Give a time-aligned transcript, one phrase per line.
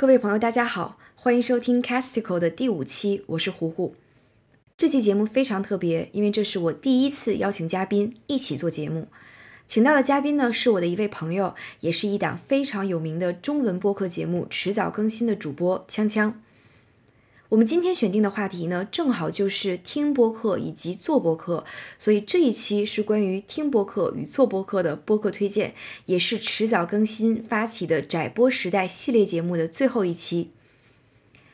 [0.00, 3.96] 各位朋友，大家好，欢迎收听 Castico 的第五期，我是胡胡。
[4.76, 9.08] 这期节目非常特别，因为这是我第一次邀请嘉宾一起做节目。
[9.66, 16.34] 请到的嘉宾呢，是我的一位朋友，也是一档非常有名的中文播客节目《迟早更新》的主播锵锵。
[17.50, 21.64] 我们今天选定的话题呢，正好就是听播客以及做播客，
[21.98, 25.74] 所以这一期是关于听播客与做播客的播客推荐，
[26.04, 30.50] 也是迟早更新发起的窄播时代系列节目的最后一期。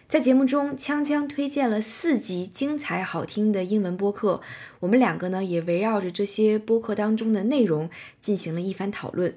[0.08, 4.40] 在节目中，锵锵推荐了四集精彩好听的英文播客，
[4.80, 7.88] 我们两个呢也围绕着这些播客当中的内容
[8.20, 9.36] 进行了一番讨论。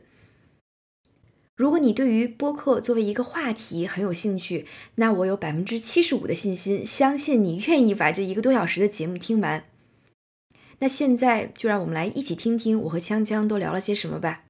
[1.57, 9.66] 如果你对于播客作为一个话题很有兴趣，那我有百分之七十五的信心，相信你愿意把这一个多小时的节目听完。
[10.77, 14.47] 那现在就让我们来一起听听我和锵锵都聊了些什么吧。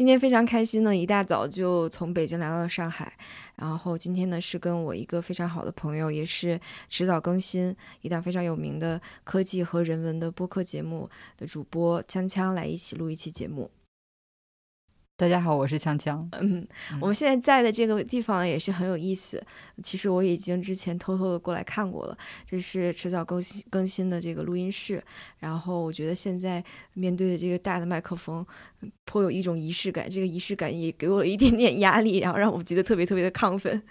[0.00, 3.12] 今天非常开心呢，一大早就从北京来到了上海。
[3.56, 13.70] 然后今天呢，是跟我一个非常好的朋友，也是迟早更新一档非常有名的科技和人文的播客节目的主播锵锵来一起录一期节目。
[15.20, 16.26] 大家好，我是锵锵。
[16.40, 16.66] 嗯，
[16.98, 19.38] 我们现在在的这个地方也是很有意思。
[19.82, 25.04] 其实我已经之前偷偷的过来看过了，这是迟早更新更新的这个录音室。
[25.40, 28.46] 然后我觉得现在面对的这个大的麦克风，
[29.04, 30.08] 颇有一种仪式感。
[30.08, 33.82] 这个仪式感也给我了一点点压力，然后让我觉得特别特别的亢奋。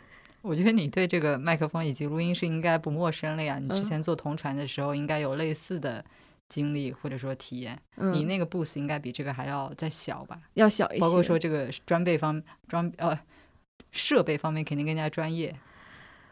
[0.41, 3.59] 我觉得你对这个麦克风以及录音室应该不陌生了呀。
[3.59, 6.03] 你之前做同传的时候，应该有类似的。
[6.49, 10.41] 经历或者说体验，你那个 booth 应该比这个还要再小吧？
[10.55, 10.99] 要小一些。
[10.99, 13.17] 包括说这个装备方装呃
[13.91, 15.55] 设备方面肯定更加专业。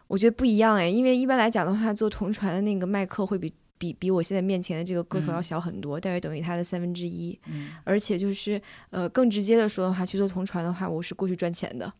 [0.08, 7.40] 我觉得不一样哎，因为一般来讲的话，做同传的那个麦克会比比比我现在面前的这个个头要小很多，大约等于它的三分之一。
[7.46, 7.72] 嗯。
[7.84, 8.60] 而且就是
[8.90, 11.94] 呃更直接的说的话，去做同传的话，我是过去赚钱的。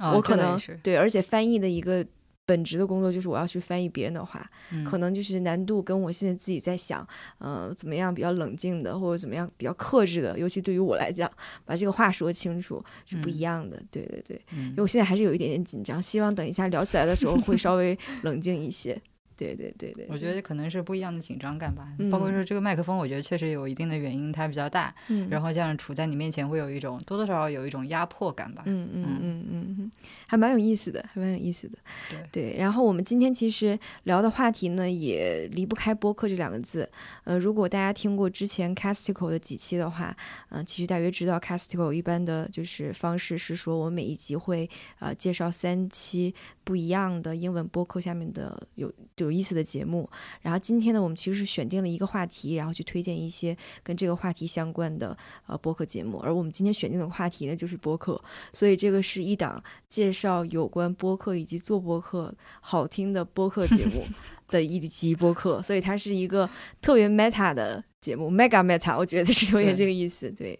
[0.00, 2.06] 我可能对，而且翻译的一个。
[2.46, 4.48] 本职的工作就是我要去翻译别人的话，
[4.84, 7.06] 可能就是难度跟我现在自己在想，
[7.38, 11.30] 嗯，怎么样比较冷静的，或者怎么样比较克制的，尤其对于我来讲，
[11.64, 13.82] 把这个话说清楚是不一样的。
[13.90, 19.00] 对对对，因为我现在还是有一点点紧张，希望等一下聊起来的时候会稍微冷静一些。
[19.36, 21.88] 对对对对，我觉得可能是不一样的紧张感吧。
[22.10, 24.94] 包括说这个麦克风，我觉得确实有一定的原因，它比较大，
[25.28, 28.62] 然后这样处在你面前会有一种多多少少有一种压迫感吧。
[28.66, 29.90] 嗯嗯嗯嗯嗯，
[30.26, 31.78] 还蛮有意思的，还蛮有意思的。
[32.08, 36.88] 对对，然后我们今天其实聊的话题呢，也离不开播客这两个字。
[37.24, 40.16] 呃，如果大家听过之前 Castico 的几期的话，
[40.50, 44.68] 嗯，其实大约知道 Castico 一般的就是方式是说，我每一集会
[45.00, 48.92] 呃介绍三期不一样的英文播客下面的有。
[49.24, 50.08] 有意思的节目，
[50.42, 56.18] 然后今天呢，我们其实是选定了一个话题，然后去推荐一些跟这个话题相关的呃播客节目。
[56.18, 64.04] 而我们今天选定的话题呢，就是播客，所以这个是一档介绍有关播客以及做播客好听的播客节目
[64.48, 66.48] 的一集播客，所以它是一个
[66.80, 70.30] 特别 meta 的节目，mega meta，我觉得是有点这个意思。
[70.30, 70.58] 对，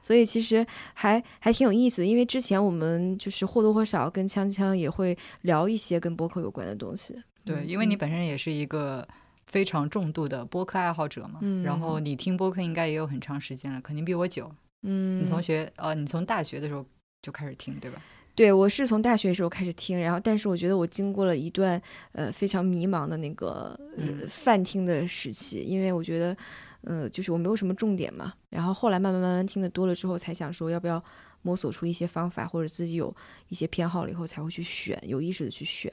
[0.00, 7.22] 所以其实还还挺有意思，因为之前我们就是或多或少跟锵锵也会聊一些跟播客有关的东西。
[7.46, 9.06] 对，因为你本身也是一个
[9.46, 14.52] 非常重度的播客爱好者嘛，然后你听播客应该也有很长时间了，肯定比我久。
[14.82, 16.84] 嗯，你从学呃，你从大学的时候
[17.22, 18.02] 就开始听，对吧？
[18.34, 21.80] 对，我是从大学的时候开始听，然后但是我觉得我经过了一段
[22.12, 26.36] 呃非常迷茫的那个呃泛听的时期，因为我觉得
[26.82, 31.02] 呃就是我没有什么重点嘛，然后后来慢慢慢慢听的多了之后，才想说要不要
[31.42, 33.14] 摸索出一些方法，或者自己有
[33.48, 35.90] 一些偏好了以后才会去选，有意识的去选。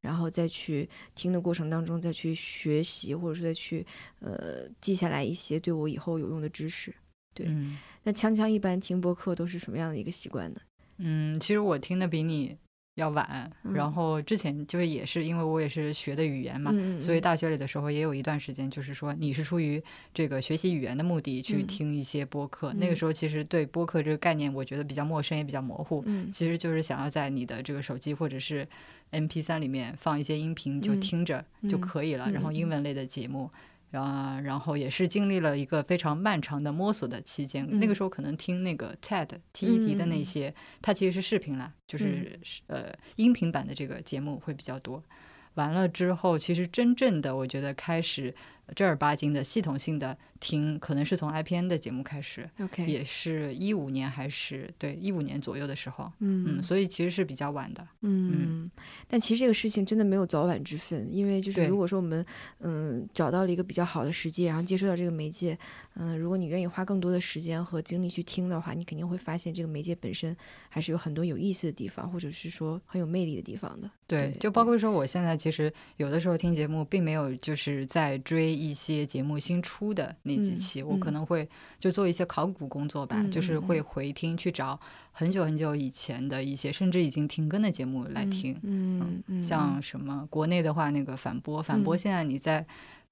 [0.00, 3.86] 然后再去听的过程当中，再去学习，或者是再去
[4.20, 6.94] 呃记下来一些对我以后有用的知识。
[7.34, 7.46] 对，
[8.02, 10.60] 那锵锵一般听播客都是什么样的一个习惯呢？
[10.98, 12.56] 嗯，其实我听的比你。
[12.98, 19.80] 要晚，然后之前就是也是因为我也是学的语言嘛，所以大学里的时候也有一段时间，就是说你是出于
[20.12, 22.72] 这个学习语言的目的去听一些播客。
[22.74, 28.66] 那个时候其实对播客这个概念，我觉得比较陌生也比较模糊，其实就是想要在你的这个手机或者是
[29.10, 33.48] M P 三里面放一些音频就听着就可以了，然后英文类的节目。
[33.92, 37.66] 啊，然后也是经历了一个非常漫长的摸索的期间。
[37.80, 45.02] 那个时候可能听那个 TED TED 的那些，它其实是视频啦，就是呃音频版的这个节目会比较多。
[45.54, 48.32] 完了之后，其实真正的我觉得开始
[48.76, 56.38] 正儿八经的系统性的听，可能是从 IPN 的节目开始，OK，也是一五年还是对一五年左右的时候，嗯。
[56.48, 58.70] 嗯，所以其实是比较晚的，嗯，
[59.08, 62.24] 但其实这个事情真的没有早晚之分，因为就是如果说我们
[62.60, 65.58] 嗯找到了一个比较好的时机，然后接触到这个媒介，
[65.94, 70.36] 嗯，如果你愿意花更多的时间和精力去听的话，你肯定会发现这个媒介本身
[70.68, 73.90] 还是有很多有意思的地方，或者是说很有魅力的地方的。
[74.06, 81.14] 对，对就包括说我现在其实有的时候听节目，并没有就是在追一些节目新出的那几嗯期，我可嗯。
[81.14, 81.48] 能会
[81.80, 84.78] 就做一些考古工作吧，嗯就是嗯会回听去找
[85.10, 88.56] 很久很久以前的一些甚至已经停更的节目来听。
[88.62, 91.98] 嗯嗯，像什么国内的话，那个反播，反播嗯。
[91.98, 92.64] 现在你在、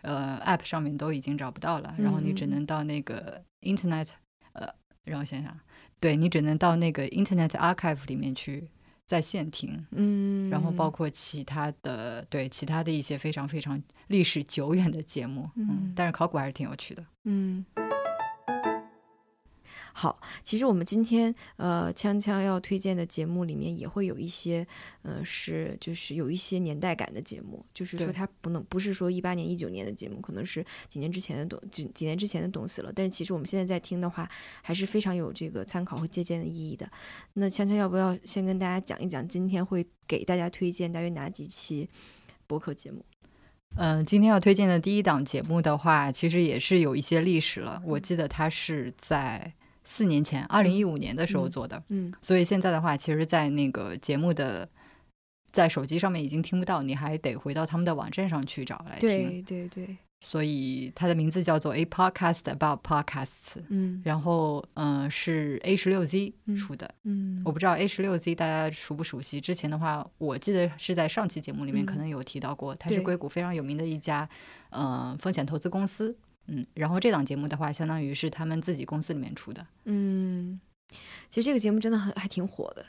[0.03, 4.11] 呃 App 上面都已经找不到了，然后你只能到那个 Internet，
[4.53, 4.69] 呃，
[5.05, 5.59] 让我想想，
[5.99, 8.69] 对你只能到那个 Internet Archive 里面去
[9.06, 9.87] 在线听。
[9.93, 17.05] 嗯，然后包括其他的对其他的一些非常非常历史久远的节目，嗯嗯，但是考古还是挺有趣的。
[17.25, 17.64] 嗯。
[19.99, 24.67] 好，其实我们今天呃，锵锵要推荐的节目里面也会有一些，
[25.01, 32.93] 呃，是就是有一些年代感的节目，就是说它不能不是说一八年、一九年的节目，可能是几年之前的东几几年之前的东西了。
[32.95, 36.87] 但是其实我们现在在听的话，还是非常有这个参考和借鉴的意义的。
[37.33, 41.89] 那锵锵要不要先跟大家讲一讲，今天会给大家推荐大约哪几期
[42.47, 43.03] 播客节目？
[43.77, 47.83] 嗯、今天要推荐的第一档节目的话，其实也是有一些历史了。
[47.87, 49.55] 我记得它是在
[49.87, 54.69] 四年前，二零一五年的时候嗯做的，嗯所以现在的话，其实，在那个节目的
[55.53, 59.09] 在手机上面已经听不到，你还得回到他们的网站上去找来听。
[59.09, 63.62] 对对对，所以它的名字叫做 A Podcast About Podcasts。
[63.69, 69.41] 嗯然后，嗯、是 A 十六 Z 嗯出的，嗯，我不知道 A 十六 Z 大家熟不熟悉？
[69.41, 74.29] 之前的话，我记得是在上期节目里面嗯可能有提到过，它是硅谷非常有名的一家
[74.71, 76.17] 呃风险投资公司。
[76.47, 79.67] 嗯，然后这档节目的话，相当于是他们自己公司里面出的。
[79.85, 80.61] 嗯，
[81.29, 82.85] 其实这个节目真的很还挺火的。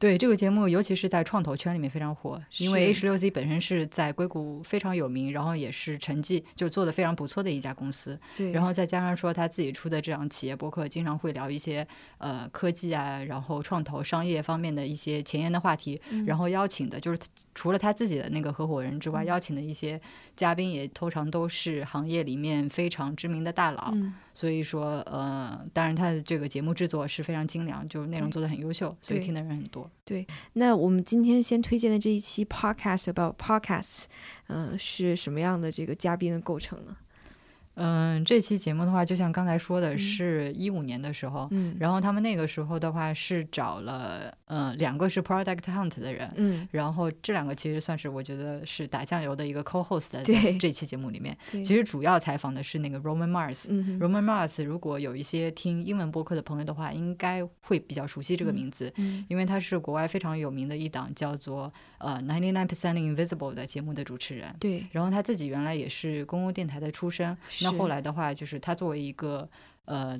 [0.00, 8.16] 对这个节目，尤其是在创投圈里面非常火，因为 A 十六 Z 本身是在硅谷非常有名，然后也是成绩就做的非常不错的一家公司。
[8.36, 11.84] 对，然后再加上说他自己出的这样企业博客，经常会聊一些
[12.18, 17.18] 呃科技啊，然后创投、商业方面的一些前沿的话题，嗯然后邀请的就是
[17.58, 20.00] 除了他自己的那个合伙人之外，嗯邀请的一些
[20.36, 23.90] 嘉宾也通常都是行业里面非常知名的大佬。
[23.94, 29.90] 嗯所以说，呃，当然他的这个节目制作是非常精良，就是内容做的很优秀，所以听的人很多。
[30.04, 34.04] 对那我们今天先推荐的这一期 podcast about podcasts，
[34.46, 36.96] 嗯、是什么样的这个嘉宾的构成呢？
[37.78, 39.98] 嗯，这期节目的话，就像刚才说的，嗯。
[39.98, 41.76] 是一五年的时候，嗯。
[41.78, 50.22] 然后他们那个时候的话是找了呃两个是 Product Hunt 的人，嗯，然后这两个其实算是我觉得是打酱油的一个 co-host 在
[50.58, 51.36] 这期节目里面。
[51.50, 59.24] 其实主要采访的是那个 Roman Mars，嗯，Roman Mars，如果有一些听英文播客的朋友的话，应该会比较熟悉这个嗯名字，嗯。
[59.28, 64.54] 因为他是国外非常有名的一档叫做呃 Ninety Nine Percent Invisible 的节目的主持人。
[64.58, 67.36] 对，然后他自己原来也是公共电台的出身，
[67.70, 69.48] 那后来的话，就是他作为一个
[69.84, 70.18] 呃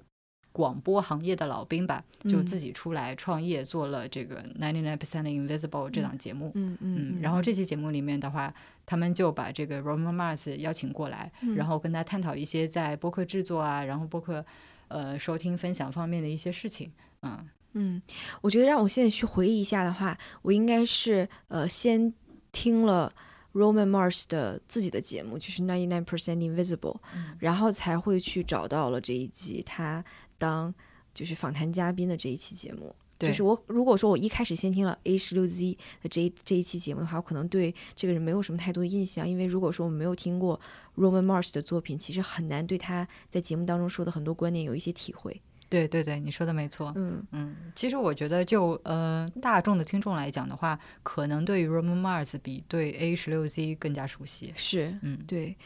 [0.51, 6.51] 广播行业的老兵吧，就嗯自己出来创业，做了这个 Ninety Nine Percent Invisible 这档节目。
[6.55, 8.53] 嗯嗯嗯，然后这期节目里面的话，
[8.85, 14.45] 他们就把这个 Roman Mars 邀请过来，嗯然后跟他探讨一些在播客制作啊，然后播客
[14.89, 16.91] 呃收听分享方面的一些事情。
[17.23, 18.03] 嗯，嗯，
[18.41, 22.13] 我觉得让我现在去回忆一下的话，我应该是呃先
[22.51, 23.13] 听了
[23.53, 30.05] Roman Mars 的自己的节目，就是 Ninety Nine Percent Invisible，、嗯然后才会去找到了这一集他
[30.37, 30.75] 当
[31.15, 32.95] 就是访谈嘉宾的这一期节目。
[33.19, 40.61] 就是我如果说我一开始先听了 A 十六 Z 的这一这一期节目的话，我可能对这个人没有什么太多的印象，因为如果说我没有听过
[40.97, 45.43] Roman Mars 的作品，其实很难对他在节目当中说的很多观点有一些体会。
[45.69, 46.93] 对对对，你说的没错。
[46.97, 54.53] 嗯嗯，其实我觉得就呃大众的听众来讲的话，可能对于 Roman Mars 比对 A 十六 Z 更加熟悉。
[54.57, 55.57] 是，嗯对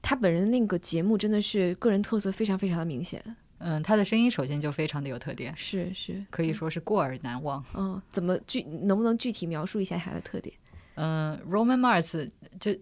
[0.00, 3.22] 他本人的那个节目真的是个人特色非常非常的明显。
[3.58, 7.64] 嗯，他的声音首先就非常的有特点，是是，可以说是过耳难忘。
[7.74, 10.54] 嗯，怎么具能不能具体描述一下他的特点？
[10.94, 12.72] 嗯，Roman Mars 就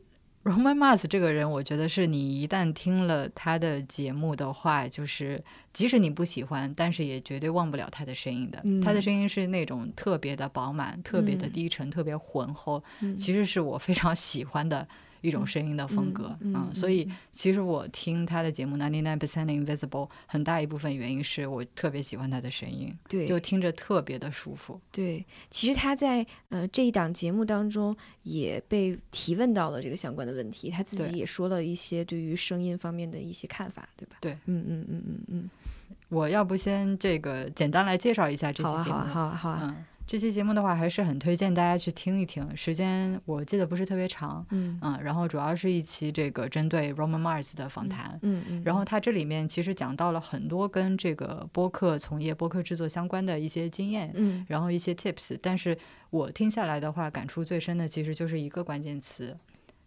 [0.46, 8.62] Roman Mars 这个人，我觉得是你一旦听了他的节目的话，就是即使你不喜欢，但是也绝对忘不了他的声音的。
[8.80, 11.50] 他的嗯声音是那种特别的饱满、特别的嗯。
[11.50, 13.16] 低沉、特别浑厚，嗯。
[13.16, 14.86] 其实是我非常喜欢的
[15.26, 24.80] 一种声音的风格，嗯，所以其实我听他的节目《Ninety Nine Percent Invisible》，很大一部分原因是我特别喜欢他的声音，对，就听着特别的舒服。
[24.92, 34.18] 对，其实他在呃这一档节目当中也被提问到了这个相关的问题，他自己也说了一些对于声音方面的一些看法，对吧？
[34.20, 35.50] 对，嗯嗯嗯嗯嗯。
[36.08, 39.60] 我要不先这个简单来介绍一下这期节目，好啊好啊好啊。
[39.64, 44.78] 嗯，这期节目的话还是很推荐大家去听一听，时间我记得不是特别长，嗯。
[44.80, 55.76] 嗯，然后主要是一期这个针对 Roman Mars 的访谈，嗯嗯，然后它这里面其实讲到了很多跟这个播客从业、播客制作相关的一些经验，嗯，然后一些 tips，但是
[56.10, 59.36] 我听下来的话，感触最深的其实就是一个关键词，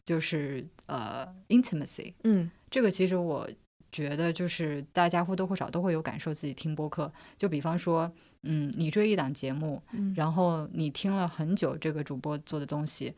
[0.03, 3.49] 就是呃 intimacy，嗯，这个其实我。
[3.91, 8.11] 觉得就是大家或多或少都会有感受，自己听播客，就比方说，
[8.43, 9.81] 嗯，你追一档节目，
[10.15, 13.13] 然后你听了很久这个主播做的东西，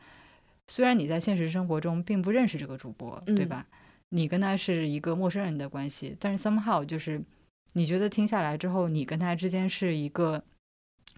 [0.68, 3.66] 虽然你在现实生活中并不认识这个主播，对吧？
[4.10, 7.22] 你跟他是一个陌生人的关系，但是 somehow 就是
[7.72, 10.42] 你觉得听下来之后，你跟他之间是一个。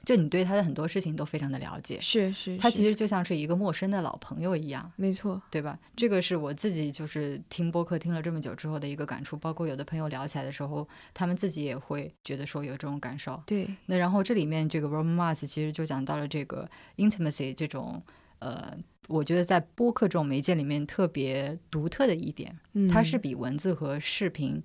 [0.05, 5.79] 就你对他的很多事情都非常的了解，是是，他其实就像是一个陌生的老朋友一样，没错，对吧？
[5.97, 13.43] 这个是我自己就是听播客听了这么久之后的一个感触，包括有的朋友聊起来的时候，他们自己也会觉得说有这种感受。
[13.47, 18.03] 对，那然后这里面这个 Roman Mars 其实就讲到了这个 intimacy 这种，
[18.41, 18.77] 呃，
[19.09, 22.59] 我觉得在播客这种媒介里面特别独特的一点，
[22.93, 24.63] 它是比文字和视频。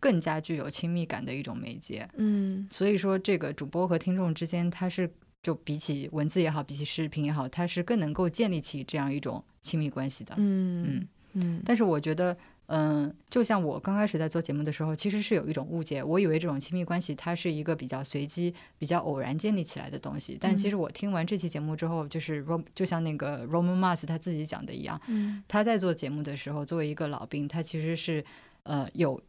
[0.00, 5.08] 更加具有亲密感的一种媒介，嗯，所以说这个主播和听众之间，它是
[5.42, 11.62] 就比起文字也好，比起视频也好，它是更能够建立起这样一种亲密关系的，嗯嗯嗯。
[11.66, 12.34] 但是我觉得，
[12.66, 20.38] 嗯，就像我刚开始在做节目的时候，其实是有一种误解，我以为这种亲密关系它是一个比较随机、比较偶然建立起来的东西。
[20.40, 28.24] 但其实我听完这期节目之后，就是 Rom 就像那个 Roman Mars 他自己讲的一样，嗯，他在做节目的时候，作为一个老兵，他其实是
[28.62, 29.20] 呃有。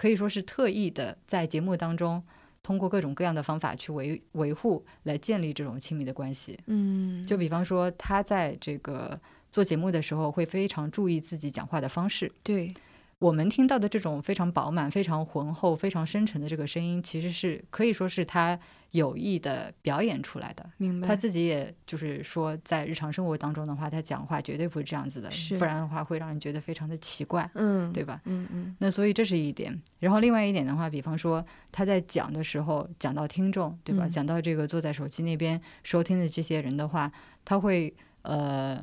[0.00, 2.22] 可以说是特意的在节目当中，
[2.62, 6.58] 通过各种各样的方法去维维护，来建立这种亲密的关系。
[6.68, 12.32] 嗯，就比方说他在这个做节目的时候，会非常注意自己讲话的方式。
[12.42, 12.72] 对。
[13.20, 18.58] 我们听到的这种非常饱满、非常浑厚、非常深沉的这个声音，其实是可以说是他
[18.92, 20.64] 有意的表演出来的。
[20.78, 21.06] 明白。
[21.06, 27.48] 他自己也就是说，在日常生活当中的话，他讲话绝对不是这样子的，不然的话会让人觉得非常的奇怪。
[27.52, 28.22] 嗯，对吧？
[28.24, 28.74] 嗯嗯。
[28.78, 29.78] 那所以这是一点。
[29.98, 34.08] 然后另外一点的话，比方说他在讲的时候，讲到听众，对吧？
[34.08, 37.12] 讲到这个坐在手机那边收听的这些人的话，
[37.44, 38.82] 他会呃。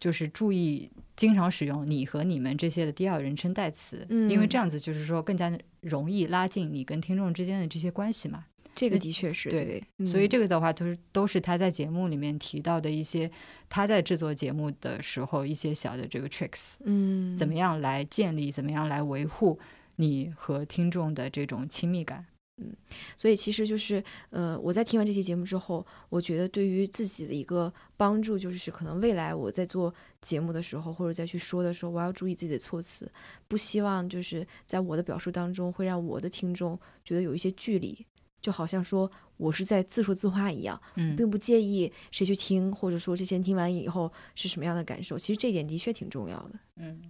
[0.00, 8.44] 就是注意经常使用“你”和“你们”这些的第二人称代词，因为这样子就是说更加容易拉近你跟听众之间的这些关系嘛。
[8.74, 13.28] 这个的确是对，所以这个的话都是都是他在节目里面提到的一些
[13.68, 19.58] 他在制作节目的时候一些小的这个 tricks，嗯，怎么样来建立，怎么样来维护
[19.96, 22.26] 你和听众的这种亲密感。
[22.60, 22.74] 嗯，
[23.16, 33.10] 所以其实就是，呃，我在听完这期节目之后，我觉得对于自己的一个帮助，就是可能未来我在做节目的时候，或者再去说的时候，我要注意自己的措辞，
[33.46, 38.04] 不希望就是在我的表述当中会让我的听众觉得有一些距离，
[38.40, 47.00] 就好像说我是在自说自话一样，嗯，并不介意谁去听，或者说这些听完以后是什么样的感受，其实这点的确挺重要的，嗯。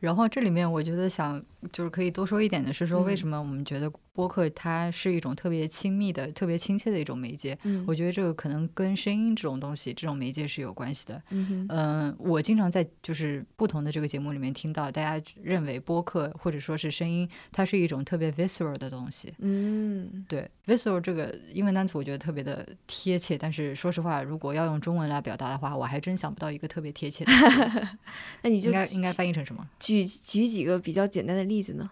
[0.00, 1.42] 然后这里面我觉得想
[1.72, 3.90] 就是可以多说一点的是说，为什么我们觉得。
[4.14, 7.58] 播客它是一种特别亲密的、特别亲切的一种媒介。
[7.64, 11.20] 嗯，我觉得这个可能跟声音这种东西、这种媒介是有关系的。
[11.30, 19.34] 嗯嗯，我经常在就是不同的这个节目里面听到，大家认为播客或者说是声音，它是一种特别 visceral 的东西。
[19.38, 27.98] 嗯，对，visceral 这个英文单词我觉得特别的贴切，但是说实话，如果要用中文来表达的话，我还真想不到一个特别贴切的词。
[28.42, 29.68] 那你就应该应该翻译成什么？
[29.80, 31.90] 举举几个比较简单的例子呢？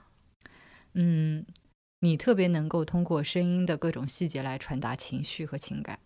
[0.93, 1.45] 嗯。
[2.05, 5.97] 你特别能够通过声音的各种细节来传达情绪和情感，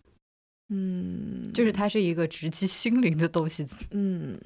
[0.69, 4.37] 嗯，就是它是一个直击心灵的东西， 嗯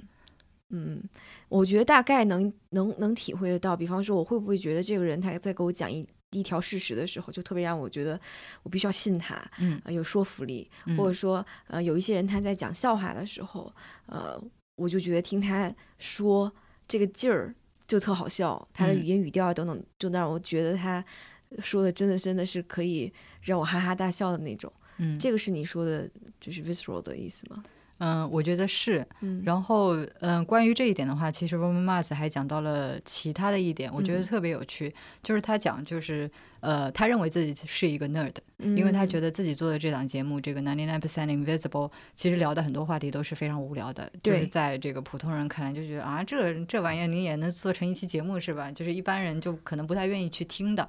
[0.69, 1.03] 嗯，
[1.49, 3.75] 我觉得大概能能能体会得到。
[3.75, 8.17] 比方说，我会不会觉得这个人他在给我讲一一条事实的时候，就特别让我觉得
[8.63, 13.73] 我必须要信他，嗯，有说服力，或者说，呃，有一些人他在讲笑话的时候，
[14.05, 14.41] 呃，
[14.77, 16.49] 我就觉得听他说
[16.87, 17.53] 这个劲儿
[17.85, 21.03] 就特好笑，他的语音语调等等，就让我觉得他。
[21.59, 27.63] 说的真的真的是可以让我哈哈大笑的那种，嗯，这个是你说的，就是 visceral 的意思吗？
[28.03, 29.05] 嗯，我觉得是。
[29.21, 36.29] 嗯，然后，嗯，关于这一点的话，其实 Roman Mars 还讲到了其他的一点，我觉得特别有趣，就是他讲就是。
[36.61, 48.71] 呃，他认为自己是一个 nerd，因为他觉得自己做的这档节目，这个 ninety nine percent invisible，其实聊的很多话题都是非常无聊的，就是在这个普通人看来就觉得啊，这这玩意儿你也能做成一期节目是吧？
[48.71, 50.87] 就是一般人就可能不太愿意去听的，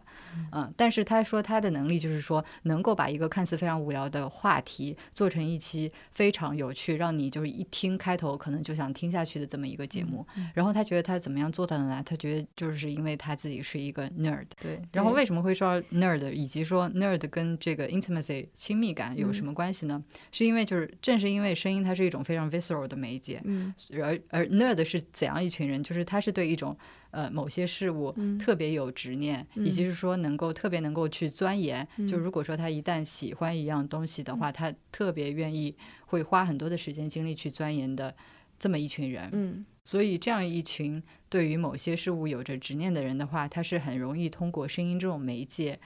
[0.52, 0.70] 嗯。
[0.76, 10.24] 但是他说他的能力就是说能够把一个看似非常无聊的话题做成一期非常有趣，让你就是一听开头可能就想听下去的这么一个节目。
[10.54, 12.00] 然后他觉得他怎么样做到的呢？
[12.06, 14.80] 他觉得就是因为他自己是一个 nerd，对。
[14.92, 20.00] 然后为什么会说？nerd 以及说 nerd 跟这个 intimacy 亲密感有什么关系呢？
[20.30, 25.82] 是因为就是正是因为声音它是一种非常 visceral 的媒介，嗯，而而 nerd 是怎样一群人？
[25.82, 26.76] 就是他是对一种
[27.10, 31.86] 呃某些事物特别有执念，以及是说能够特别能够去钻研。
[32.06, 35.74] 就如果说他一旦喜欢一样东西的话，他特别愿意
[36.12, 38.14] 会花很多的时间精力去钻研的
[38.58, 39.64] 这么一群人，嗯。
[39.84, 45.76] 所以，这样一群对于某些事物有着执念的人的话，他是很容易通过声音这种媒介，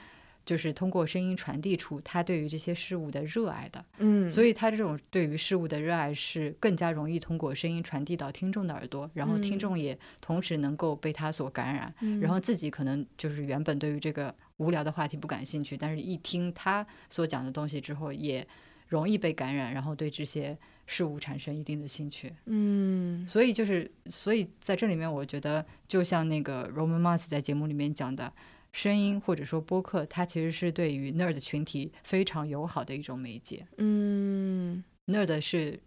[0.45, 3.83] 就是通过声音传递出他对于这些事物的热爱的。
[3.97, 18.47] 嗯，所以他这种对于事物的热爱是更加容易通过声音传递到听众的耳朵，然后听众也同时能够被他所感染，然后自己可能就是原本对于这个无聊的话题不感兴趣，但是一听他所讲的东西之后，也
[18.89, 20.57] 容易被感染，然后对这些。
[20.89, 28.33] 事物产生一定的兴趣，嗯，所以就是，所以在这里面，我觉得就像那个 Roman Mars 在节目里面讲的，
[28.73, 35.81] 声音或者说播客，它其实是对于 nerd 群体非常友好的一种媒介，嗯，nerd 是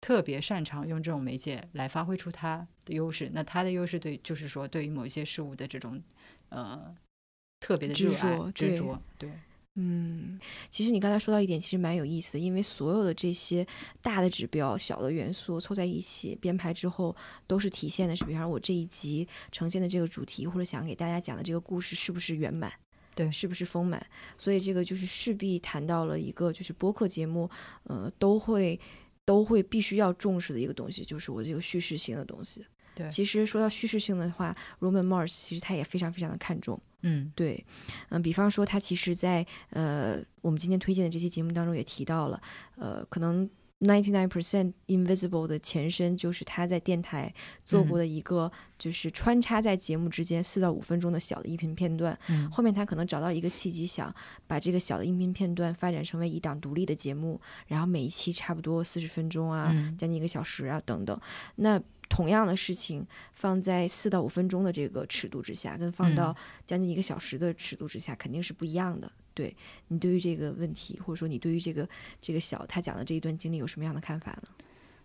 [0.00, 6.02] 特别擅长用这种媒介来发挥出它的优势，那它的优势对就是说对于某些事物的这种
[6.48, 6.92] 呃
[7.60, 9.30] 特别的热爱执着，对。
[9.74, 10.38] 嗯，
[10.68, 13.66] 其实你刚才说到一点，其实蛮有意思的，因为所有的这些
[14.02, 22.70] 大的指标、小的元素凑在一起编排之后，都是体现的是，比方说我这一集呈现的这个主题，或者想给大家讲的这个故事是不是圆满，
[23.14, 24.06] 对，是不是丰满。
[24.36, 27.48] 所以这个就是势必谈到了一个就是播客节目，
[27.84, 28.78] 呃，都会
[29.24, 32.66] 都会必须要重视的一个东西，就是我这个叙事性的东西。
[32.94, 36.80] 对，其实说到叙事性的话，Roman Mars 其实他也非常非常的看重。
[37.02, 37.64] 嗯，对，
[38.10, 42.40] 嗯，比方说他其实，在呃我们今天推荐的这期节目当中也提到了，
[42.76, 43.48] 呃，可能
[43.80, 47.34] ninety nine percent invisible 的前身就是他在电台
[47.64, 52.16] 做过的一个，就是穿插在节目之间四到五分钟的小的音频片段。
[52.28, 54.14] 嗯，后面他可能找到一个契机，想
[54.46, 61.20] 把这个小的音频片段发展成为一档独立的节目，然后每一期差不多四十分钟啊，将近一个小时啊等等。
[61.56, 61.82] 那
[62.14, 69.10] 同样的事情放在四到五分钟的这个尺度之下，跟放到将近一个小时的尺度之下，肯定是不一样的。
[69.32, 69.56] 对
[69.88, 71.88] 你对于这个问题，或者说你对于这个
[72.20, 74.48] 这个小他讲的这一段经历有什么样的看法呢？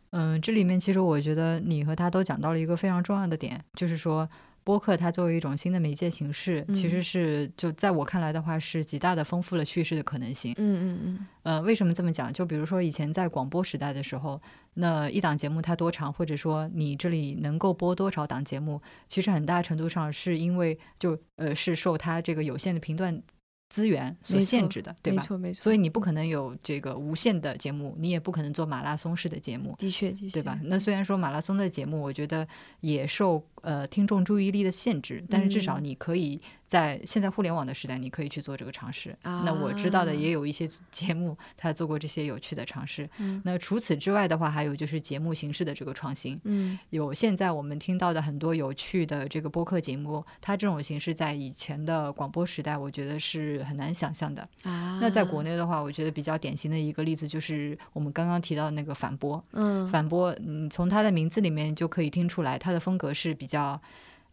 [0.09, 4.29] 嗯，这里面其实我觉得你和他都讲到了一个非常重要的点，就是说。
[4.67, 10.53] 播客它作为一种新的媒介形式，其实是就在我看来的话，是极大的丰富了叙事的可能性。
[10.57, 11.27] 嗯嗯嗯。
[11.43, 12.33] 呃，为什么这么讲？
[12.33, 14.41] 就比如说以前在广播时代的时候，
[14.73, 23.23] 那一档节目它多长，或者说你这里能够播多少档节目，其实很大程度上是因为就呃是受它这个有限的频段。
[23.69, 25.21] 资源所限制的，对吧？
[25.21, 25.61] 没错，没错。
[25.61, 29.75] 所以你不可能有这个无限的节目，你也不可能做马拉松式的节目。
[29.77, 30.57] 的确，的确，对吧？
[30.63, 32.47] 那虽然说马拉松的节目，我觉得
[32.79, 36.39] 也受呃听众注意力的限制，但是至少你可以。
[36.67, 39.17] 在现在互联网的时代，你可以去做这个尝试。
[39.23, 43.09] 那我知道的也有一些节目，他做过这些有趣的尝试。
[43.45, 46.37] 那除此之外的话，还有就是节目形式的这个创新。
[46.43, 54.41] 嗯，有现在我们听到的很多有趣的这个播客节目，它这种形式在以前的广播时代，我觉得是很难想象的。
[54.63, 59.41] 啊，那在国内的话，我觉得比较典型的一个例子就是我们刚刚提到的那个反播。
[59.53, 63.56] 嗯，反播，嗯，从它的名字里面就可以听出来，它的风格是比较，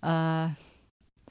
[0.00, 0.56] 呃。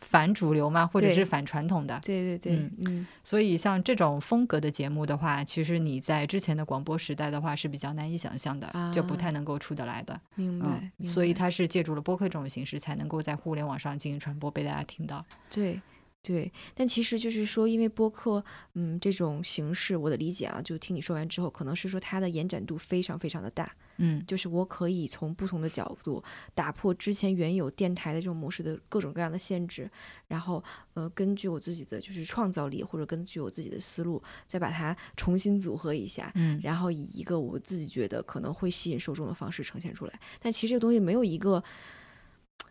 [0.06, 10.92] 反主流嘛，或者是反传统的，对对对，嗯，所以像这种风格的节目的话，其实你在之前的广播时代的话是比较难以想象的，就不太能够出得来的，明白。
[11.06, 15.26] 所以它是借助了播客这种形式，才能够在互联网上进行传播，被大家听到。
[15.50, 15.82] 对。
[16.26, 18.42] 对，但其实就是说，因为播客，
[18.76, 26.24] 嗯，这种形式，我的理解啊，就听你说完之后，可能是说它的延展度非常非常的大，嗯，就是我可以从不同的角度
[26.56, 29.92] 打破之前原有电台的这种模式的各种各样的限制，
[30.28, 40.18] 然后，呃，根据我自己的就是创造力，或者根据我自己的思路，再把它重新组合一下，嗯，然后以一个我自己觉得可能会吸引受众的方式呈现出来。
[40.40, 41.62] 但其实这个东西没有一个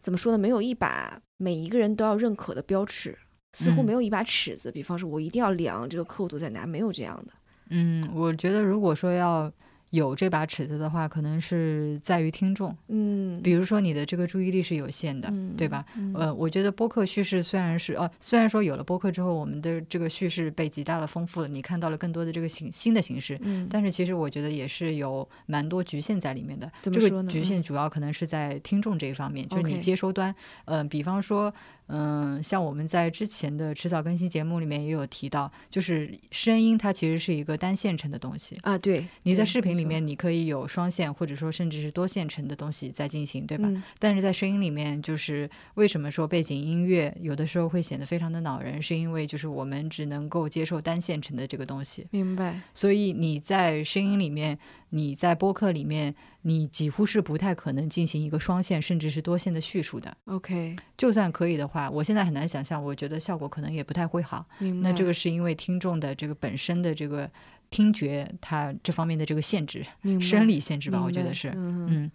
[0.00, 0.38] 怎么说呢？
[0.38, 3.18] 没有一把每一个人都要认可的标尺。
[3.52, 7.32] 似乎没有一把尺子，比方说，我一定要量这个刻度在哪，没有这样的。
[7.70, 9.50] 嗯，我觉得如果说要
[9.90, 12.74] 有这把尺子的话，可能是在于听众。
[12.88, 15.84] 嗯，比如说你的这个注意力是有限的，对吧？
[16.14, 26.70] 呃，我觉得播客叙事虽然是呃，虽然说有了播客之后，我们的这个叙事被极大的丰富了，你看到了更多的这个形新的形式，嗯，但是其实我觉得也是有蛮多局限在里面的。
[26.80, 27.30] 怎么说呢？
[27.30, 30.34] 局限主要可能是在听众这一方面，就是你接收端，
[30.64, 31.52] 呃，比方说。
[31.94, 38.78] 嗯，像我们在之前的迟早更新节目里面也有提到，就是声音它其实是一个单线程的东西啊。
[38.78, 43.70] 对，你在视频里面你可以有双线或者说甚至是多线程的东西在进行，对吧？
[43.98, 52.06] 但是在声音里面，就是为什么说背景音乐有的时候会显得非常的恼人，是因为就是我们只能够接受单线程的这个东西。
[52.10, 52.58] 明白。
[52.72, 54.58] 所以你在声音里面。
[54.94, 60.14] 你在播客里面，你几乎是不太可能进行一个双线甚至是多线的叙述的。
[60.26, 64.46] OK，就算可以的话，我现在很难想象，我觉得效果可能也不太会好。
[64.82, 67.30] 那这个是因为听众的这个本身的这个
[67.70, 69.84] 听觉，它这方面的这个限制，
[70.20, 72.10] 生理限制吧，我觉得是，嗯。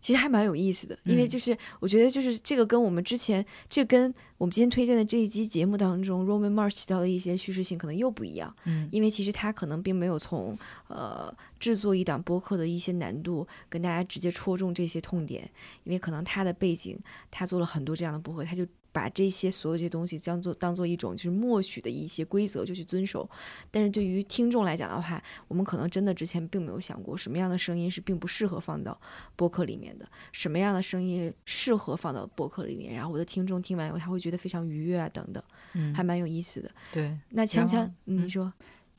[0.00, 8.54] 其实还蛮有意思的，因为就是我觉得就是这个跟我们之前这跟我们今天推荐的这一期节目当中，Roman Mars 提到的一些叙事性可能又不一样。
[8.64, 10.56] 嗯，因为其实他可能并没有从
[10.88, 15.50] 呃制作一档播客的一些难度跟大家直接戳中这些痛点，
[15.84, 16.98] 因为可能他的背景，
[17.30, 18.66] 他做了很多这样的播客，他就。
[18.96, 23.28] 把这些所有这些东西当做当做一种就是默许的一些规则就去遵守，
[23.70, 28.98] 但是对于听众来讲的话，我们可能真的之前并没有想过什么样的声音是并不适合放到
[29.36, 36.70] 播客里面的，什么样的声音适合放到播客里面，然后我的听众听完以后他会觉得非常愉悦啊等等，嗯，还蛮有意思的。
[36.90, 38.50] 对，那强强，你说，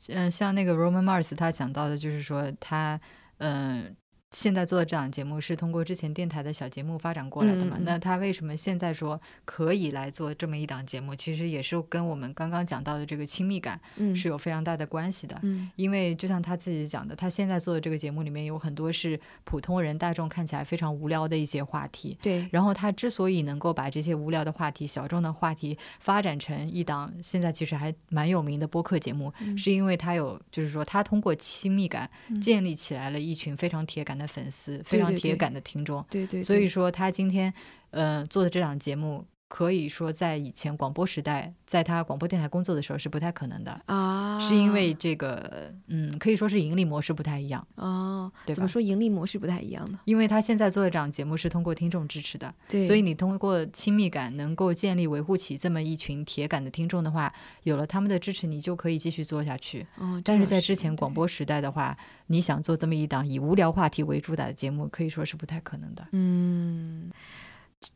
[0.10, 3.02] 嗯，像那个 Roman Mars 他讲到的就是说他，
[3.40, 3.96] 嗯。
[4.32, 7.78] 现在做的这档节目是通过之前电台的小节目发展过来的嘛？
[7.80, 11.16] 那他为什么现在说可以来做这么一档节目？
[11.16, 13.80] 其实也是跟我们刚刚讲到的这个亲密感
[14.14, 15.40] 是有非常大的关系的。
[15.44, 22.18] 嗯，因为就像他自己讲的，他现在做的这个节目里面有很多是普通人大众看起来非常无聊的一些话题。
[22.22, 22.46] 对。
[22.52, 32.10] 然后他之所以能够把这些无聊的话题、小众的话题发展成一档现在其实还蛮有名的播客节目，是因为他有就是说他通过亲密感
[32.42, 34.17] 建立起来了一群非常铁杆。
[34.18, 37.54] 的粉丝非常铁杆的听众，对对，所以说他今天
[37.92, 39.26] 呃做的这档节目。
[39.48, 48.30] 可以说，在以前广播时代，在他广播电台工作的时候是不太可能的啊，是因为这个，嗯，可以说是盈利模式不太一样哦。
[48.46, 50.00] 对，怎么说盈利模式不太一样呢？
[50.04, 57.34] 因为他现在做的这档节目是通过听众支持的，对，所以你通过亲密感能够建立维护起这么一群铁杆的听众的话，
[57.64, 59.88] 有了他们的支持，你就可以继续做下去。
[59.96, 66.06] 哦，但是在之前广播时代的话，你想做这么一档以无聊话题为主打的节目，可以说是不太可能的。
[66.12, 67.10] 嗯。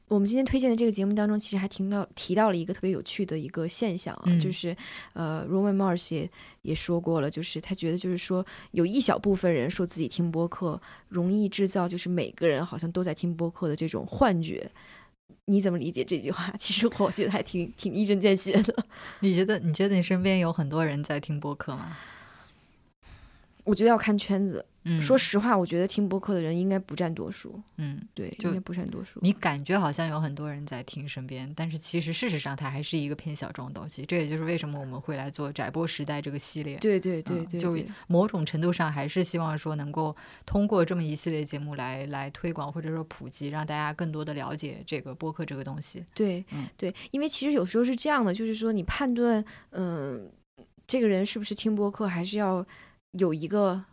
[0.07, 4.75] 我们今天推荐的这个节目当中，其实还听到提到了一个特别有趣的一个现象啊，就是
[5.13, 6.29] 呃，Roman Mars 也
[6.61, 14.69] 也说过了，就是他觉得就是说有一小部分人说自己听播客，容易制造就是每个人好像都在听播客的这种幻觉。
[15.45, 16.53] 你怎么理解这句话？
[16.59, 18.85] 其实我觉得还挺挺一针见血的。
[19.21, 21.97] 你觉得你觉得你身边有很多人在听播客吗？
[23.63, 24.65] 我觉得要看圈子。
[24.83, 27.61] 嗯，说实话，我觉得听播客的人应该不占多数。
[27.77, 29.19] 嗯，对，应该不占多数。
[29.21, 34.03] 你感觉好像有很多人在听身边，但是其实事实上它还是一个偏小众的东西。
[34.07, 36.77] 这也就是为什么我们会来做窄播时代这个系列。
[36.77, 40.15] 对对对对，就某种程度上还是希望说能够
[40.47, 46.03] 通过这么一系列节目来来推广或者说普及，让大家更多的了解这个播客这个东西。
[46.15, 50.27] 对，嗯，对，因为其实有时候是这样的，就是说你判断，嗯，
[50.87, 52.65] 这个人是不是听播客，还是要
[53.11, 53.85] 有一个。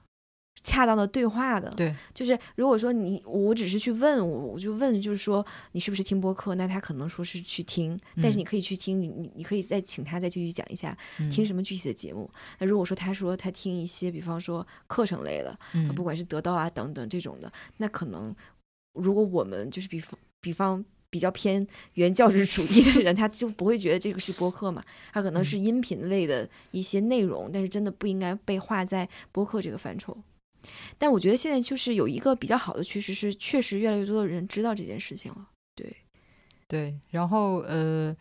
[0.62, 6.54] 恰当的对话的，对，就是如果说你我只是去问我，我就问，就是说你是不是听播客？
[6.56, 10.96] 那他可能说是去听，但是你可以去听，你你你可以再请他再继续讲一下
[11.30, 12.28] 听什么具体的节目。
[12.58, 15.58] 那如果说他说他听一些，比方说课程类的，
[15.94, 18.34] 不管是得到啊等等这种的，那可能
[18.94, 30.16] 如果我们就是比方比方比较偏原教旨主义的人，他就不会觉得这个是播客嘛，他可能是音频类的一些内容，但是真的不应该被划在播客这个范畴。
[30.98, 35.48] 但我觉得现在就是有一个比较好的趋势，是确实越来越多的人知道这件事情了。
[35.74, 35.96] 对，
[36.66, 37.00] 对。
[37.10, 38.16] 然后呃，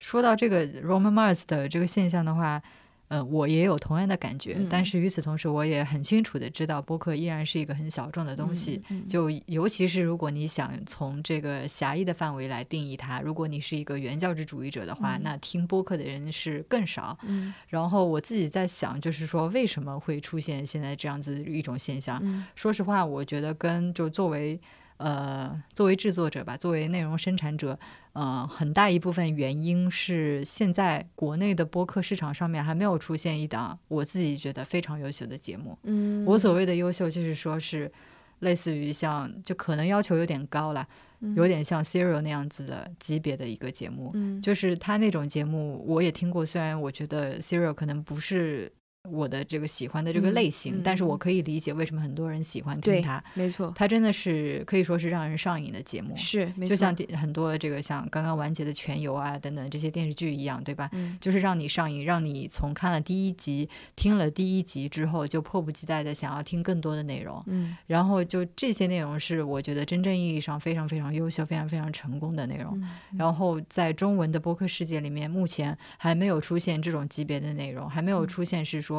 [0.00, 2.62] 说到这个 Roman Mars 的这个现象的话。
[3.08, 8.82] 呃，我也有同样的感觉，但是与此同时，我也很清楚的知道，播客依然是一个很小众的东西。
[9.08, 17.16] 就尤其是如果你想从这个狭义的范围来定义它，如果你是一个原教旨主义者的话，那听播客的人是更少。
[17.68, 22.20] 然后我自己在想，就是说为什么会出现现在这样子一种现象？
[22.54, 24.60] 说实话，我觉得跟就作为。
[24.98, 27.78] 呃，作为制作者吧，作为内容生产者，
[28.16, 35.78] 呃，很大一部分原因是现在国内的播客市场上面还没有出现一档我自己觉得非常优秀的节目。
[35.82, 37.92] 嗯，我所谓的优秀，就是说是
[38.38, 40.88] 类似于像，就可能要求有点高了，
[41.36, 44.12] 有点像 Serial 那样子的级别的一个节目。
[44.14, 48.72] 嗯，就是他那种节目，我也听过，虽然我觉得 Serial 可能不是。
[49.10, 53.22] 我的这个喜欢的这个类型，但是我可以理解为什么很多人喜欢听它。
[53.34, 56.16] 没错，它真的是可以说是让人上瘾的节目。
[56.16, 60.88] 是，就像很多这个像刚刚完结的《全游》啊等等这些电视剧一样，对吧？
[60.92, 67.42] 嗯，就是让你上瘾，让你从看了第一集、听了第一集之后，就迫不及待的想要听更多的内容。
[67.46, 72.82] 嗯，然后就这些内容是我觉得真正意义上非常非常优秀、非常非常成功的内容。
[73.16, 78.95] 然后在中文的播客世界里面，目前还没有出现这种级别的内容，还没有出现是说。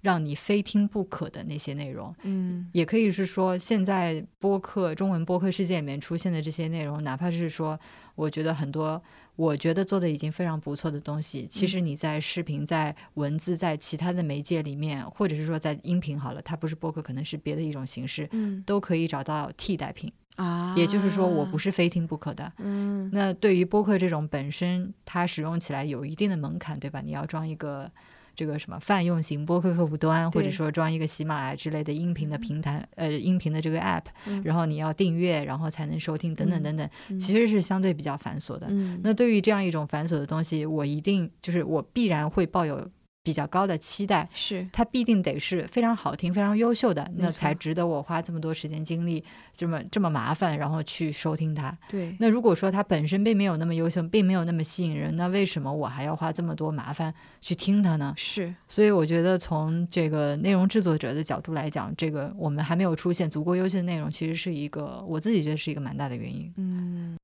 [0.00, 7.80] 让你非听不可的那些内容，嗯，也可以是说，现在播客中文播客世界里面出现的这些内容，哪怕是说，
[8.14, 9.02] 我觉得很多，
[9.34, 20.74] 我觉得做的已经非常不错的东西，其实你在视频、在文字、在其他的媒介里面，或者是说在音频好了，它不是播客，可能是别的一种形式，嗯，都可以找到替代品啊。
[20.76, 22.52] 也就是说，我不是非听不可的。
[22.58, 27.00] 嗯，那对于播客这种本身，它使用起来有一定的门槛，对吧？
[27.00, 27.90] 你要装一个。
[28.34, 34.04] 这个什么泛用型播客客户端，或者说装一个喜马拉雅之类的音频的平台，呃，音频的这个 app，
[34.42, 38.68] 然后你要订阅，然后才能收听，等等等等，其实是相对比较繁琐的。
[39.02, 42.90] 那对于这样一种繁琐的东西，我一定就是我必然会抱有。
[43.24, 49.24] 比较高的期待是，它必定得是非常好听、非常优秀的，那才值得我花这么多时间精力，
[49.56, 51.76] 这么这么麻烦，然后去收听它。
[51.88, 52.14] 对。
[52.20, 58.12] 那如果说它本身并没有那么优秀，并没有那么吸引人，那为什么我还要花这么多麻烦去听它呢？
[58.18, 58.54] 是。
[58.68, 66.52] 所以我觉得从这个内容制作者的角度来讲，这个我们还没有出现足够优秀的内容，其实是一个我自己觉得是一个蛮大的原因。
[66.58, 67.16] 嗯。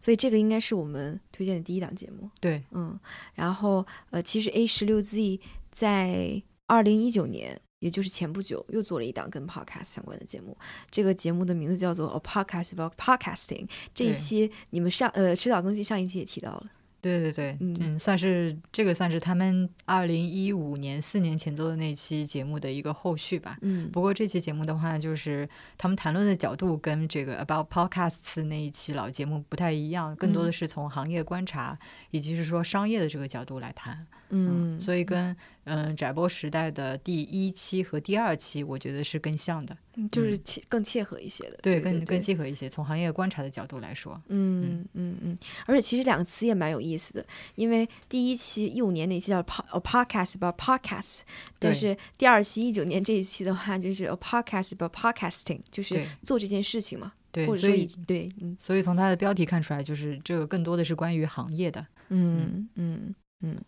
[0.00, 2.30] 所以这个应该是我们推荐的第一档节目。
[2.40, 2.98] 对，嗯，
[3.34, 5.40] 然后呃，其实 A 十六 Z
[5.70, 10.56] 在二零一九年，也就是前不久，又做了一档跟 Podcast 相关的节目。
[10.90, 13.68] 这个节目的名字叫做 A Podcast About Podcasting。
[13.94, 16.66] 这一期你们上呃迟早更新上一期也提到了。
[17.02, 23.58] 对对对，嗯，算是这个算是他们二零一五年四年前做的那期节目的一个后续吧。
[23.60, 31.76] 嗯，不过这期节目的话，就是他们谈论的角度跟这个 About Podcasts 那一期老节目不太一样，更多的是从行业观察
[32.12, 34.06] 以及是说商业的这个角度来谈。
[34.34, 39.76] 嗯，所以跟嗯窄播时代的第一期和第二期，我觉得是更像的，
[40.10, 42.68] 就是切更切合一些的，对，更更切合一些。
[42.68, 51.20] 从行业观察的角度来说，嗯嗯嗯，而且其实两个词也蛮有意思的，因为第一期一五年那期叫 podcast about podcast，
[51.58, 63.62] 但是第二期一九年这一期的话就是 a podcast about podcasting，就是做这件事情嘛，对，或者说对，嗯，所以从它的标题看出来，就是这个更多的是关于行业的，嗯嗯嗯。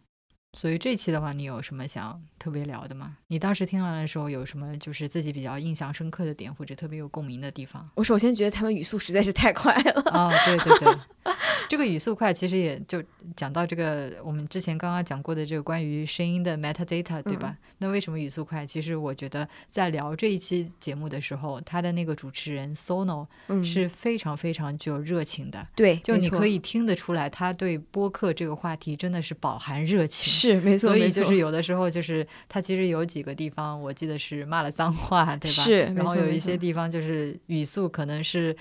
[0.55, 3.17] 所以这期的话，你有什么想特别聊的吗？
[3.27, 7.89] 你当时听完的时候有什么就是自己比较印象深刻的点，或者特别有共鸣的地方？
[7.97, 10.03] 我首先觉得他们语速实在是太快了。
[10.13, 10.99] 哦，对对对，
[11.69, 13.03] 这个语速快，其实也就
[13.37, 17.57] 讲到这个我们之前刚刚讲过的这个关于声音的 metadata，对吧？
[17.79, 18.65] 那为什么语速快？
[18.65, 23.27] 其实我觉得在聊这一期节目的时候，他的那个主持人 Sono
[23.65, 25.67] 是非常非常具有热情的。
[25.75, 30.44] 对，就你可以听得出来，他对播客这个话题真的是饱含热情。
[30.45, 35.63] 是没错，所以就是有的时候就是他其实有几个地方，我记得是骂了脏话，对吧？
[35.65, 38.57] 是，然后有一些地方就是语速可能是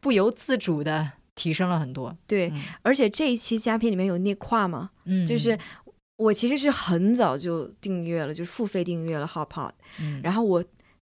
[0.00, 2.16] 不由自主的提升了很多。
[2.26, 5.56] 对，而且这一期嘉宾里面有那跨嘛，嗯，就是
[6.16, 9.30] 我其实是很早就订阅了，就是付费订阅了
[10.00, 10.64] 嗯，然后我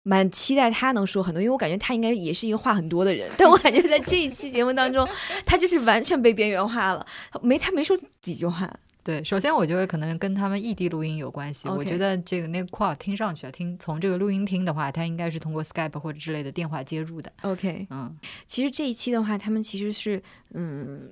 [0.04, 5.08] 蛮期待他能说很多，因为我感觉他应该也是一个话很多的人，但我感觉在这一期节目当中，
[5.46, 7.06] 他就是完全被边缘化了，
[7.42, 8.72] 没他没说几句话。
[9.10, 11.68] 对，首先我觉得可能跟他们异地录音有关系。
[11.68, 17.34] 我觉得这个那个话听上去啊，听从这个录音听的话，他应该是通过 Skype 或者之类的电话接入的。
[17.42, 21.12] OK，嗯，其实这一期的话，他们其实是嗯，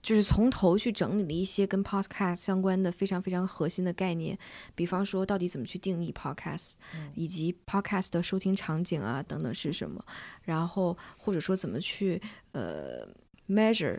[0.00, 4.38] 就是从头去整理了一些跟 Podcast 相关的非常非常核心的概念，
[4.76, 6.74] 比方说到底怎么去定义 Podcast，
[7.16, 10.00] 以及 Podcast 的收听场景啊等等是什么，
[10.44, 13.08] 然后或者说怎么去呃
[13.48, 13.98] measure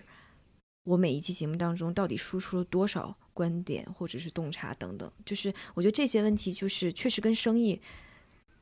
[0.85, 3.17] 我每一期节目当中到底输出了多少。
[3.35, 7.79] 观点或者是洞察等等，就是我觉得这些问题就是确实跟生意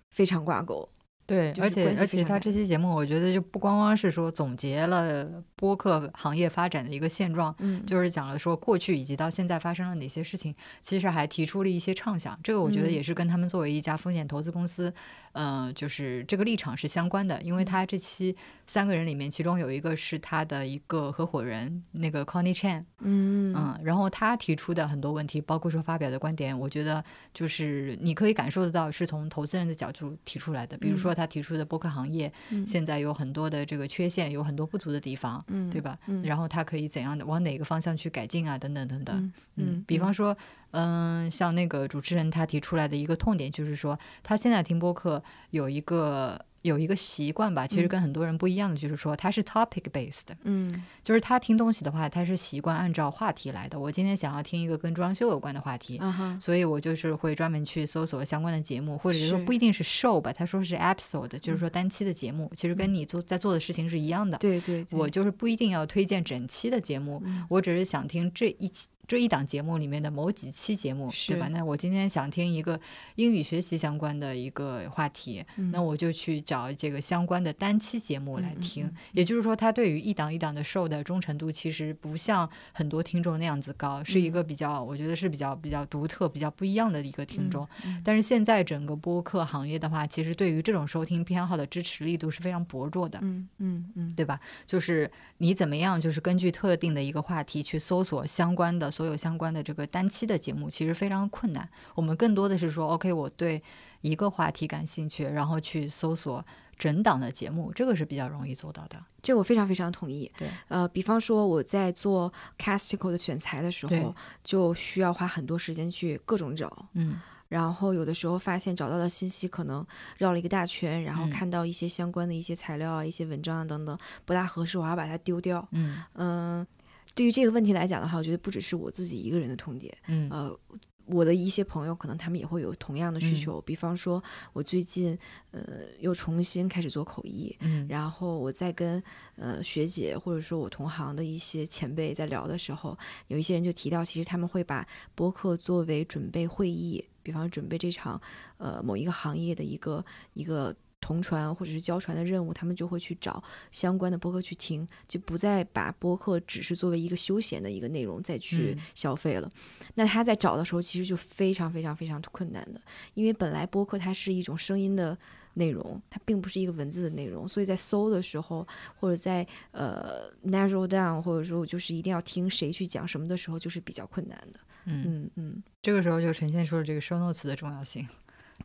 [0.09, 0.89] 非常挂钩。
[1.25, 12.37] 对，而且而且他这期节目，我觉得就不光光是说总结了播客行业发展的一个现状，嗯，就是讲了说过去以及到现在发生了哪些事情，其实还提出了一些畅想。
[12.43, 14.93] 这个我觉得也是跟他们作为一家风险投资公司。
[15.33, 23.53] 嗯，就是这个立场是相关的，因为他这期三个人里面，其中有一个是他的一个合伙人，那个 Connie Chan，嗯。
[23.55, 30.77] 嗯，然后他提出的很多问题，包括说发表的观点，我觉得就是你可以感受得到是从投资人的角度提出来的。
[30.77, 32.31] 比如说他提出的播客行业
[32.65, 35.97] 现在有很多的这个缺陷，有很多不足的地方，嗯，对吧？
[36.07, 40.35] 嗯，然后他可以怎样的往哪个方向去改进啊，等等等等，嗯，比方说。
[40.73, 53.79] 嗯，像那个主持人他提出来的一个痛点，就是说他现在听播客有一个有一个习惯吧，其实跟很多人不一样的，就是说他是 topic based，嗯，就是他听东西的话，他是习惯按照话题来的。
[53.79, 55.99] 我今天想要听一个跟装修有关的话题，
[56.39, 64.37] 所以我就是会专门去搜索相关的节目，或者是说不一定是 show 吧，他说是 episode，就是说单期的节目，其实跟你做在做的事情是一样的。
[64.37, 68.87] 对对，我就是不一定要推荐整期的节目，我只是想听这一期。
[69.05, 71.49] 这一档节目里面的某几期节目，对吧？
[71.49, 72.79] 那我今天想听一个
[73.15, 78.89] 英语学习相关的一个话题，那我就去找这个相关的单期节目来听。
[79.11, 87.67] 也就是说，他对于一档一档的 show 的忠诚度，其实不像很多听众那样子高，是一个比较，我觉得是比较比较独特、比较不一样的一个听众。
[88.05, 93.19] 但是现在整个播客行业的话，其实对于这种收听偏好的支持力度是非常薄弱的。
[93.21, 94.39] 嗯嗯嗯，对吧？
[94.65, 98.92] 就是你怎么样，就是根据特定的一个话题去搜索相关的。
[98.93, 101.67] 所有相关的这个单期的节目其实非常困难。
[101.95, 103.61] 我们更多的是说，OK，我对
[104.01, 106.45] 一个话题感兴趣，然后去搜索
[106.77, 109.03] 整档的节目，这个是比较容易做到的。
[109.23, 110.31] 这我非常非常同意。
[110.37, 116.89] 对，呃，比方说我在做 Castico 的选材的时候，就需要花很多时间去各种找。
[116.93, 119.85] 嗯，然后有的时候发现找到的信息可能
[120.17, 125.65] 绕了一个大圈，然后看到一些相关的一些材料啊、一些文章啊等等不大合适，我要把它丢掉。
[125.71, 126.67] 嗯嗯。
[127.15, 130.59] 对于这个问题来讲的话，我觉得不只是我自己一个人的痛点，嗯，呃，
[131.05, 133.61] 我的一些朋友可能他们也会有同样的需求。
[133.61, 134.23] 比方说，
[134.53, 135.17] 我最近
[135.51, 135.61] 呃
[135.99, 139.03] 又重新开始做口译，嗯，然后我在跟
[139.35, 142.97] 呃学姐或者说我同行的一些前辈在聊的时候，
[143.27, 148.19] 有一些人就提到，其实他们会把播客作为准备会议，比方准备这场
[148.57, 150.75] 呃某一个行业的一个一个。
[151.03, 159.51] 同传或者是交传的任务，他们就会去找相关的播客去听，就不再把播客只是作为一个休闲的一个内容再去消费了。
[159.95, 162.81] 那他在找的时候，其实就非常非常非常困难的，
[163.15, 165.17] 因为本来播客它是一种声音的
[165.55, 174.59] 内容，它并不是一个文字的内容，所以在搜的时候，或者在呃 narrow down，或者说我就是一定要听谁去讲什么的时候，就是比较困难的。
[174.85, 178.07] 嗯嗯嗯，这个时候就呈现出了这个收 notes 的重要性。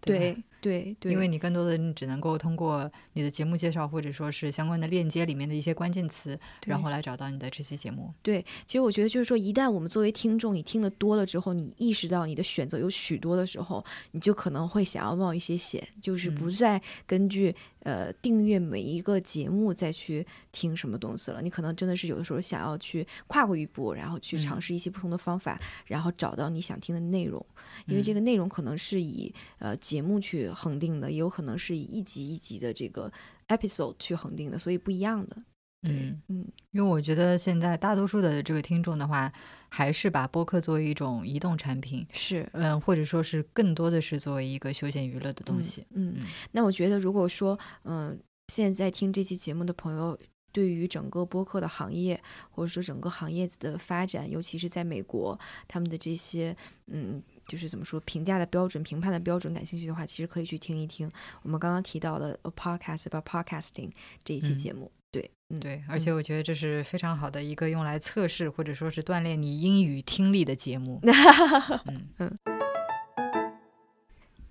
[0.01, 8.12] 对对对，因为你更多的你只能够通过你的节目介绍或者说是相关的链接里面的一些关键词，然后来找到你的这期节目。
[8.22, 17.55] 对，其实我觉得就是说，一旦我们作为听众，你听的多了之后，你意识到你的选择有许多的时候，你就可能会想要冒一些险，就是不再根据。
[17.85, 20.27] 呃，订阅每一个节目再去
[20.59, 21.40] 听什么东西了。
[21.40, 27.44] 你可能真的是有的时候想要去跨过一步，然后去尝试一些不同的方法，然后找到你想听的内容。
[27.87, 33.12] 因为这个内容可能是以呃节目去恒定的，也有可能是以一集一集的这个
[33.47, 35.37] episode 去恒定的，所以不一样的。
[35.83, 39.33] 嗯嗯，因为我觉得现在大多数的这个听众的话，
[39.68, 45.87] 还是把播客作为一种移动产品，是嗯，或者说是更多的是作为一个休闲娱乐的东西。
[45.90, 46.16] 嗯，
[46.51, 48.18] 那我觉得如果说嗯，
[48.53, 50.18] 现在听这期节目的朋友，
[50.53, 56.57] 对于整个播客的行业，或者说整个行业的发展，尤其是在美国，他们的这些
[56.87, 61.11] 嗯，就是怎么说评价的标准、评判的标准感兴趣的话，其实可以去听一听
[61.43, 63.89] 我们刚刚提到的《A Podcast About Podcasting》
[64.25, 64.91] 这一期节目。
[65.11, 71.01] 对，嗯，对，而且我觉得这是非常好的一个用来测试或者说是锻炼你英语听力的节目。
[71.87, 72.39] 嗯嗯。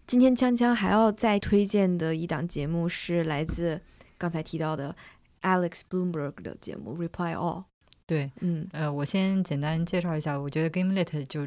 [0.08, 3.82] 今天锵锵还要再推荐的一档节目是来自
[4.18, 4.96] 刚才提到的
[5.42, 7.62] Alex Bloomberg 的节目《Reply All》。
[8.06, 11.46] 对，嗯，呃，我先简单介绍一下，我觉得 Gamelet 就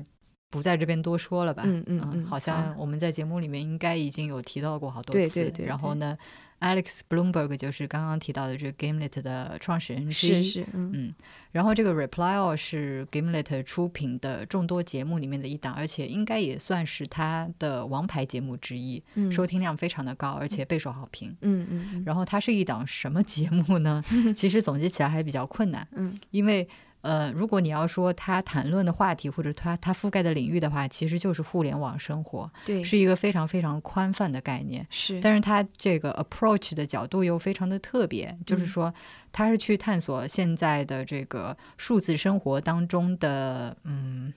[0.51, 1.63] 不在这边多说了吧。
[1.65, 5.35] 嗯嗯嗯，好像我们在节目里面应该已经有提到过好多次。
[5.35, 5.67] 对对对。
[5.67, 6.19] 然后呢
[6.61, 11.15] ？Alex Bloomberg 就是刚刚提到的这个 Gamelet 的创始人之一，是是嗯，
[11.53, 21.35] 然后这个 Reply All 是 Gamelet 出品的众多节目里面的一档，而且应该也算是他的王牌节目之一，收听量非常的高，而且备受好评。
[21.41, 22.03] 嗯嗯。
[22.05, 24.05] 然后它是一档什么节目呢？
[24.37, 26.69] 其实总结起来还比较困难，嗯，因为
[27.03, 34.87] 呃，如果你要说他谈论的话题或者他他覆盖的领域的话，其实就是互联网生活，对，是一个非常非常宽泛的概念。
[34.91, 38.93] 是，但是他这个 approach 的角度又非常的特别，就是说
[39.33, 44.33] 他是去探索现在的这个数字生活当中的嗯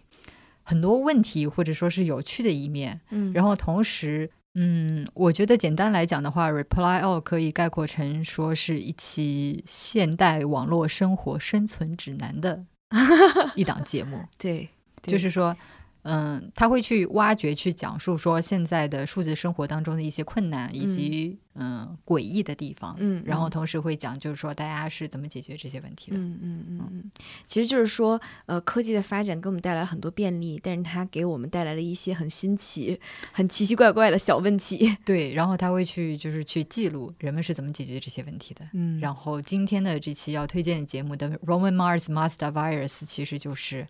[0.64, 3.02] 很多问题，或者说是有趣的一面。
[3.10, 4.30] 嗯，然后同时。
[4.56, 12.66] 嗯，我觉得简单来讲的话，Reply All 可以概括成说是一期现代网络生活生存指南的
[13.56, 14.26] 一档节目。
[14.38, 14.70] 对，
[15.02, 15.56] 就是说。
[16.04, 27.12] 嗯，他会去挖掘、去讲述说现在的数字生活当中的一些困难以及嗯诡异的地方，嗯，然后同时会讲就是说大家是怎么解决这些问题的，嗯嗯嗯嗯，
[27.48, 33.00] 其实就是说呃科技的发展给我们带来很多便利，但是它给我们带来了一些很新奇、
[33.32, 43.88] 很奇奇怪怪的小问题， 对，然后他会去就是去记录人们是怎么解决这些问题的，嗯，然后今天的这期要推荐的节目的 Roman Mars Master Virus 其实就是。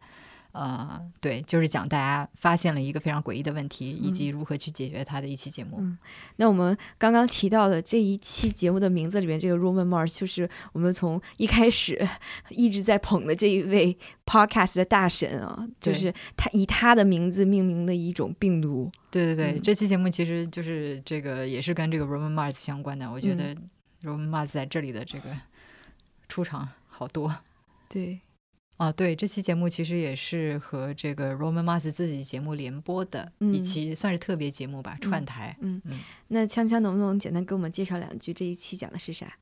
[0.53, 5.77] 呃，对，就是讲大家发现了一个非常诡异的问题，以及如何去解决它的一期节目。
[5.79, 5.97] 嗯，
[6.35, 12.07] 那我们刚刚提到的这一期节目的名字里面，这个 Roman Mars 就是我们从一开始
[12.49, 13.97] 一直在捧的这一位
[14.27, 18.91] Podcast 的大神啊，就是他以他的名字命名的一种病毒。
[19.09, 23.11] 对对对，这期节目其实就是这个也是跟这个 Roman Mars 相关的。
[23.11, 23.55] 我觉得
[24.03, 25.35] Roman Mars 在这里的这个
[26.29, 27.35] 出场好多。
[27.89, 28.19] 对。
[28.83, 35.55] 啊，对，这期节目其实也是和这个 Roman Mars 自己节目联播的一期，算是特别节目吧，串台。
[35.61, 38.33] 嗯嗯，那锵锵能不能简单给我们介绍两句？
[38.33, 39.33] 这一期讲的是啥？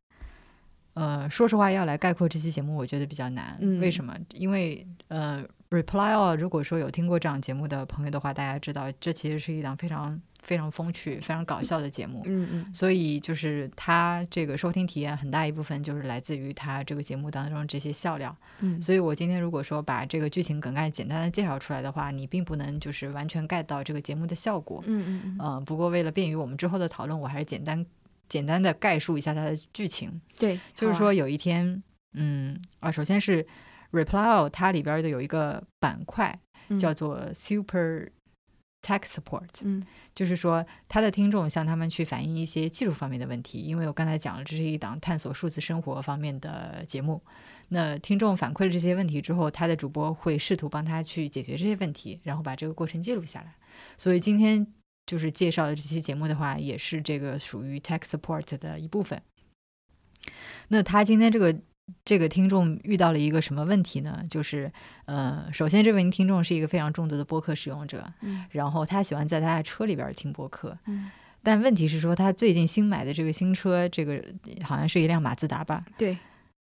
[0.93, 3.57] 呃，说实话，要来概括这期节目，我觉得比较难。
[3.79, 4.15] 为什么？
[4.35, 10.21] 因为呃，Reply All，如果说有听过这档节目的朋友的话，大家知道，这其实是一档非常。
[10.41, 27.85] 非常风趣、非常搞笑的节目，嗯嗯，所以就是它这个收听体验很大一部分就是来自于它这个节目当中这些笑料，嗯，所以我今天如果说把这个剧情梗概简单的介绍出来的话，你并不能就是完全 get 到这个节目的效果，嗯嗯嗯，不过为了便于我们之后的讨论，我还是简单
[28.27, 31.83] 简单的概述一下它的剧情，对，就是说有一天，
[32.13, 33.45] 嗯啊，首先是
[33.91, 36.39] Reply 它里边的有一个板块
[36.79, 38.09] 叫做 Super。
[38.81, 39.83] Tech support，嗯，
[40.15, 47.21] 就是说他的听众向他们去反映一些技术方面的问题，因为我刚才讲了，这是一档探索数字生活方面的节目。
[47.69, 53.55] 那听众反馈了这些问题之后，他的主播会试图帮他去解决这些问题，然后把这个过程记录下来。
[53.97, 54.65] 所以今天
[55.05, 59.21] 就是介绍的这期节目的话，也是这个属于 Tech support 的一部分。
[60.69, 61.55] 那他今天这个。
[62.03, 64.23] 这个听众遇到了一个什么问题呢？
[64.29, 64.71] 就是，
[65.05, 71.09] 呃，首先这位听众是一个非常重度的播客使用者，嗯，然后他喜欢在他的车里边听播客，嗯，
[71.43, 74.23] 但问题是说他最近新买的这个新车，这个
[74.63, 75.85] 好像是一辆马自达吧？
[75.97, 76.17] 对，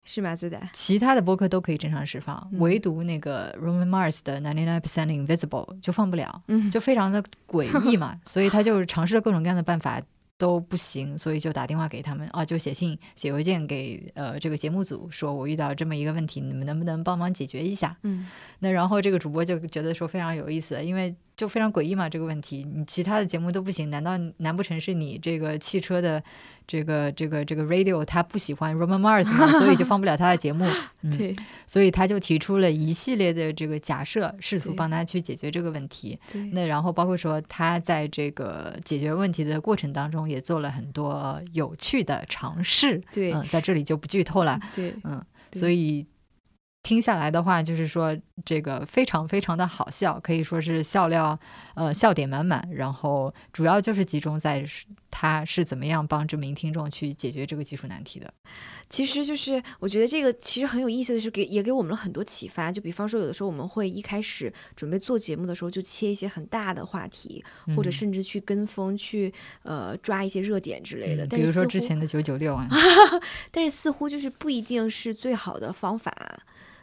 [0.03, 0.59] 是马自达。
[0.73, 10.01] 其他的播客都可以正常释放，唯独那个 Roman Mars 的 Ninety Nine Percent Invisible 就放不了，嗯，就非常的诡异嘛， 所以他就尝试了各种各样的办法。
[10.37, 17.97] 都不行，所以就打电话给他们啊，就写信、写邮件给呃这个节目组，说我遇到这么一个问题，你们能不能帮忙解决一下？
[18.03, 18.27] 嗯，
[18.59, 26.21] 那然后这个主播就觉得说非常有意思，因为就非常诡异嘛，这个问题你其他的节目都不行，难道难不成是你这个汽车的？
[26.69, 30.69] 这个这个这个 radio 他不喜欢 Roman Mars 嘛，所以就放不了他的节目。
[31.17, 31.33] 对，
[31.65, 36.19] 所以他就提出了一系列的这个假设，试图帮他去解决这个问题。
[36.51, 43.01] 那然后包括说他在这个解决问题的过程当中，也做了很多有趣的尝试。
[43.13, 44.59] 对，嗯，在这里就不剧透了。
[44.75, 46.05] 对，嗯，所以。
[46.87, 51.37] 听下来的话，就是说这个非常非常的好笑，可以说是笑料，
[51.75, 52.65] 呃，笑点满满。
[52.71, 54.63] 然后主要就是集中在
[55.11, 58.33] 他是怎么样帮这名听众去解决这个技术难题的。
[58.89, 62.71] 其实就是我觉得这个其实很有意思的是，给也给我们了很多启发。
[62.71, 67.43] 就比方说，有的时候我们会一开始准备做节目的时候，就切一些很大的话题，
[67.75, 69.33] 或者甚至去跟风去
[69.63, 71.27] 呃抓一些热点之类的。
[71.27, 72.65] 比如说之前的九九六啊，
[73.51, 76.15] 但是似乎就是不一定是最好的方法。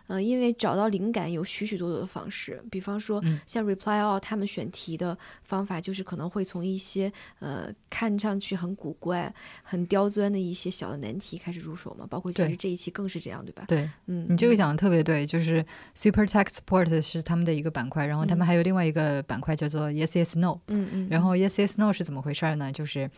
[0.06, 9.32] 嗯，因为找到灵感有许许多多的方式，比方说像 Reply All 他们选题的方法，就是可能会从一些呃看上去很古怪、
[9.62, 12.06] 很刁钻的一些小的难题开始入手嘛。
[12.08, 13.64] 包括其实这一期更是这样，对吧？
[13.66, 22.70] 对，嗯，你这个讲的特别对，就是 Super Text Support 是他们的一个板块，然后他们还有另外一个板块叫做 Yes Yes No，嗯嗯，然后 Yes Yes No 是怎么回事呢？
[22.70, 23.10] 就是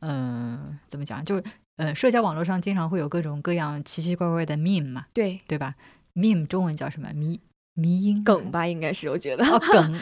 [0.00, 1.24] 嗯，怎么讲？
[1.24, 1.42] 就
[1.76, 5.74] 呃，社交网络上经常会有各种各样奇奇怪怪的 meme 嘛，对对吧
[6.14, 7.12] ？meme 中文叫什么？
[7.14, 7.40] 迷
[7.74, 10.00] 迷音梗吧，应该是我觉得哦，梗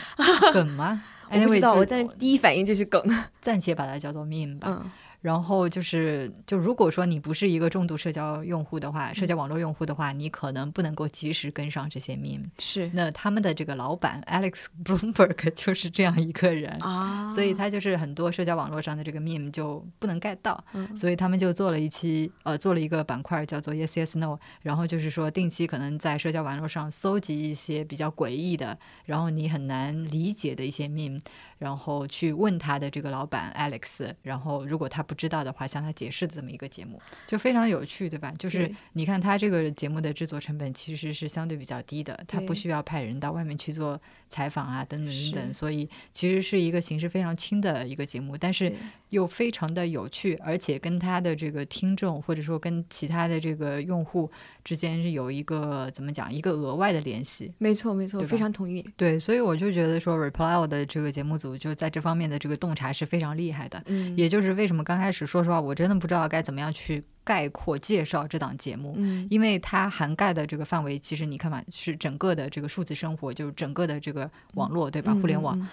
[0.52, 1.02] 梗吗？
[1.32, 3.02] 我不知道，我但是第一反应就是梗，
[3.40, 4.68] 暂且把它叫做 meme 吧。
[4.68, 4.90] 嗯，
[5.22, 12.42] 然后就是，就如果说你不是一个重度社交用户的话，社交网络用户的话，你可能不能够及时跟上这些 meme。
[12.58, 20.62] 是，那他们的这个老板 Alex Bloomberg 就是这样一个人啊，所以他就是很多社交网络上的这个 meme 就不能 get 到，
[20.96, 31.20] 所以他们就做了一期，呃，做了一个板块叫做 Yes Yes No，然后就是说定期可能在社交网络上搜集一些比较诡异的，然后你很难理解的一些 meme。
[31.62, 38.32] 然后去问他的这个老板 Alex，然后如果他不知道的话，向他解释的这么一个节目，就非常有趣，对吧？
[38.36, 44.00] 就是你看他这个节目的制作成本其实是相对比较低的，他不需要派人到外面去做
[44.32, 48.74] 采访啊，等等等等，所以其实是一个形式非常轻的一个节目，但是
[49.10, 54.28] 又非常的有趣，而且跟他的这个听众或者说跟其他的这个用户
[54.64, 57.52] 之间是有一个怎么讲一个额外的联系。
[57.58, 58.84] 没错，没错，非常同意。
[58.96, 61.52] 对，所以我就觉得说 Reply 的这个节目组。
[61.58, 75.14] 就在这方面的这个洞察是非常厉害的，嗯，也就是为什么刚开始说实话，我真的不知道该怎么样去概括介绍这档节目，嗯，因为它涵盖的这个范围，其实你看嘛，是整个的这个数字生活，就是整个的这个网络，对吧？
[75.14, 75.68] 互联网，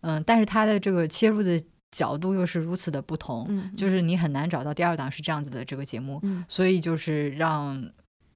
[0.00, 7.90] 嗯，但是它的这个切入的角度又是如此的不同，嗯，就是你很难找到第二档是这样子的这个节目，嗯，所以就是让。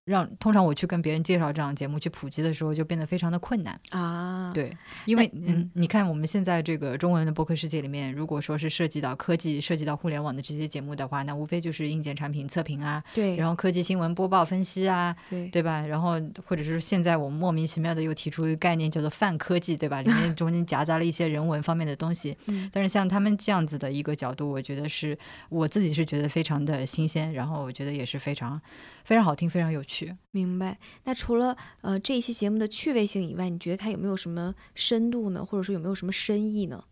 [0.09, 4.51] 让通常我去跟别人介绍这样节目去普及的时候，就变得非常的困难啊。
[4.55, 15.83] 对，因为嗯，你看我们现在这个中文的播客世界里面，如果说是涉及到科技、涉及到互联网的这些节目的话，那无非就是硬件产品测评啊，对，然后科技新闻播报分析啊，对，对吧？
[15.87, 20.01] 然后或者是现在我们莫名其妙的又提出一个概念叫做泛科技，对吧？
[20.01, 22.37] 里面 中间夹杂了一些人文方面的东西。
[22.47, 25.19] 嗯，但是像他们这样子的一个角度，我觉得是
[25.51, 28.61] 我自己是觉得非常的新鲜，然后我觉得也是非常。
[29.05, 29.98] 非常好听，非常有趣。
[30.33, 30.79] 明白。
[31.05, 35.45] 那除了呃这一期节目的趣味性以外，你觉得它有没有什么深度呢？
[35.45, 36.85] 或者说有没有什么深意呢？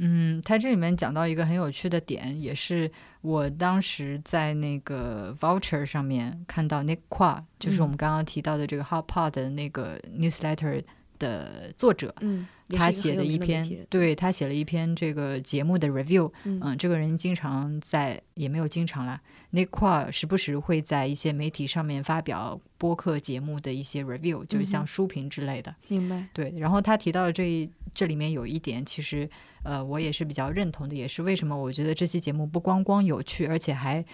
[0.00, 2.88] 嗯，它这里面讲到一个很有趣的点，也是
[3.20, 10.84] 我当时在那个 Voucher 上面看到 Nick Qua，就是我们刚刚提到的这个 Hot Pod 的那个 Newsletter
[11.18, 12.14] 的作者。
[12.20, 12.46] 嗯。
[12.76, 16.30] 他写的一篇，对他写了一篇这个节目的 review。
[16.44, 19.18] 嗯，这个人经常在，也没有经常了。
[19.52, 25.74] 那块时不时会在一些媒体上面发表播客节目的一些 review，就是像书评之类的。
[25.88, 26.28] 明白。
[26.34, 29.26] 对，然后他提到的这这里面有一点，其实
[29.62, 34.04] 呃，我也是比较认同的，也是为什么我觉得这期节目不光光有趣，而且还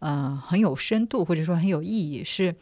[0.00, 2.54] 嗯很有深度，或者说很有意义，是。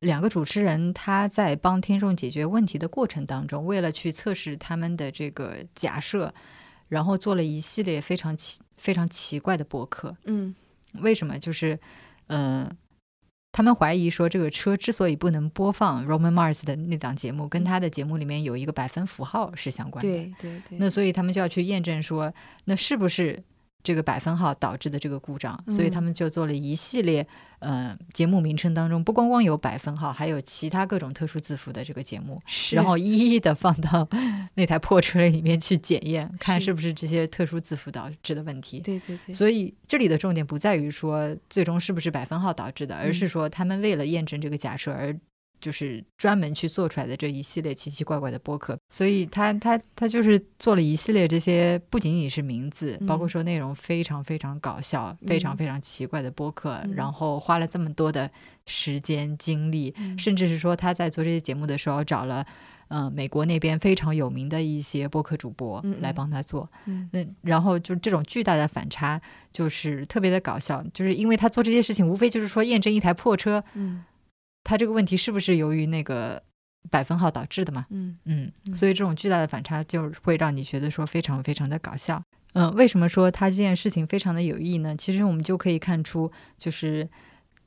[0.00, 6.32] 两个主持人他在帮听众解决问题的过程当中，为了去测试他们的这个假设，
[6.88, 10.16] 然后做了一系列非常奇非常奇怪的博客。
[10.24, 10.54] 嗯，
[11.00, 11.38] 为什么？
[11.38, 11.78] 就是，
[12.28, 12.70] 呃，
[13.52, 20.10] 他们怀疑说这个车之所以不能播放 Roman Mars 的那档节目，跟他的节目里面有一个百分符号是相关的。
[20.10, 20.78] 对对对。
[20.78, 22.32] 那所以他们就要去验证说，
[22.64, 23.44] 那是不是？
[23.82, 27.26] 这个百分号导致的这个故障，所以他们就做了一系列，
[27.60, 32.40] 呃，节目名称当中不光光有百分号，还有其他各种特殊字符的这个节目，
[32.72, 34.08] 然后一一的放到
[34.54, 38.80] 那台破车里面去检验，看是不是这些特殊字符导致的问题。
[38.80, 39.34] 对对对。
[39.34, 45.16] 所以这里的重点不在于说最终是不是百分号导致的，而是说他们为了验证这个假设而。
[45.60, 58.30] 就是专门去做出来的这一系列奇奇怪怪的播客，所以他他他就是做了一系列这些，不仅仅是名字，包括说内容非常非常搞笑、非常非常奇怪的播客，然后花了这么多的
[58.66, 62.46] 时间精力，甚至是说他在做这些节目的时候找了，
[62.88, 67.08] 呃，美国那边非常有名的一些播客主播来帮他做，嗯，
[67.42, 69.20] 然后就这种巨大的反差，
[69.52, 74.04] 就是特别的搞笑，就是因为他做这些事情，无非就是说验证一台破车，嗯。
[74.64, 76.42] 他这个问题是不是由于那个
[76.90, 77.86] 百分号导致的嘛？
[77.90, 82.22] 嗯嗯，所以这种巨大的反差就会让你觉得说非常非常的搞笑。
[82.52, 84.96] 嗯，为什么说他这件事情非常的有意义呢？
[84.96, 87.08] 其实我们就可以看出，就是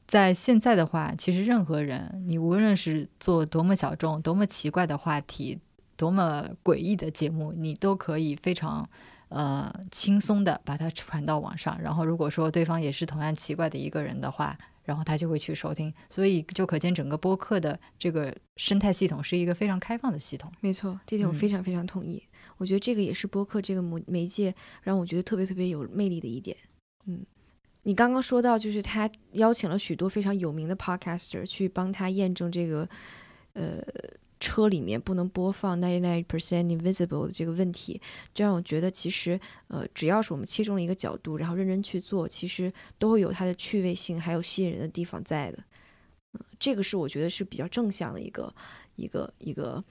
[0.06, 5.60] 在现在的话，其实任何人，你无论是做多么小众、多么奇怪的话题、
[5.96, 8.90] 多么诡异的节目，你都可以非常
[9.30, 11.80] 呃轻松的把它传到网上。
[11.82, 20.52] 然后，如果说对方也是同样奇怪的一个人的话，然后他就会去收听，所以就可见整个播客的这个生态系统是一个非常开放的系统。
[20.60, 22.22] 没错，这点我非常非常同意。
[22.58, 26.56] 我觉得这个也是播客这个媒媒介让我觉得特别特别有魅力的一点。
[27.06, 27.26] 嗯，
[27.84, 32.88] 你刚刚说到就是他邀请了许多非常有名的 podcaster 去帮他验证这个，
[33.54, 33.82] 呃。
[34.44, 38.02] 车里面不能播放 ninety nine percent invisible 的这个问题，
[38.34, 39.40] 就让我觉得其实，
[39.70, 45.64] 呃，只要是我们切中一个角度，然后认真去做，其实都会有它的趣味性，还有吸引人的地方在的。
[46.34, 48.54] 嗯，这个是我觉得是比较正向的一个
[48.98, 49.82] 一个一个，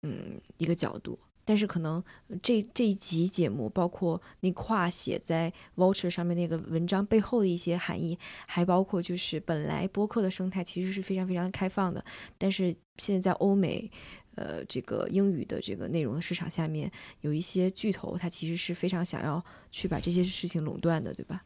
[0.00, 1.18] 嗯，一个角度。
[1.48, 2.04] 但是可能
[2.42, 12.04] 这这一集节目，包括那跨写在 Vulture 上面那个文章背后的一些含义，还包括就是本来播客的生态其实是非常非常开放的，
[12.36, 13.90] 但是现在在欧美，
[14.34, 16.92] 呃，这个英语的这个内容的市场下面，
[17.22, 19.42] 有一些巨头，他其实是非常想要
[19.72, 21.42] 去把这些事情垄断的，对吧？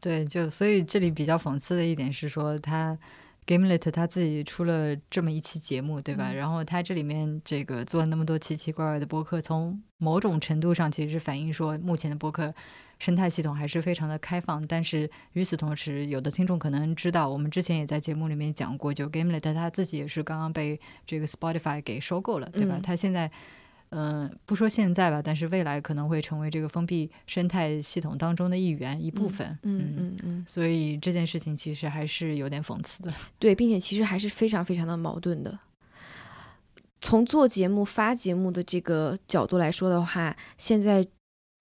[0.00, 2.98] 对，就所以这里比较讽刺的一点是说他。
[3.46, 6.32] Gamelet 他自己出了这么一期节目，对吧？
[6.32, 12.54] 然后他这里面这个做了那么多奇奇怪怪的播客，从某种程度上其实是反映说目前的播客
[12.98, 14.64] 生态系统还是非常的开放。
[14.66, 22.78] 但是与此同时，有的听众可能知道，我们之前也在节目里面讲过，就 Gamelet 他自己也是刚刚被这个 Spotify 给收购了，对吧？
[22.82, 23.30] 他现在。
[23.94, 29.46] 嗯，不说现在吧，但是未来可能会成为这个封闭生态系统当中的一员一部分。
[29.64, 33.12] 嗯嗯嗯，所以这件事情其实还是有点讽刺的。
[33.38, 35.58] 对，并且其实还是非常非常的矛盾的。
[37.02, 41.04] 从做节目、发节目的这个角度来说的话，现在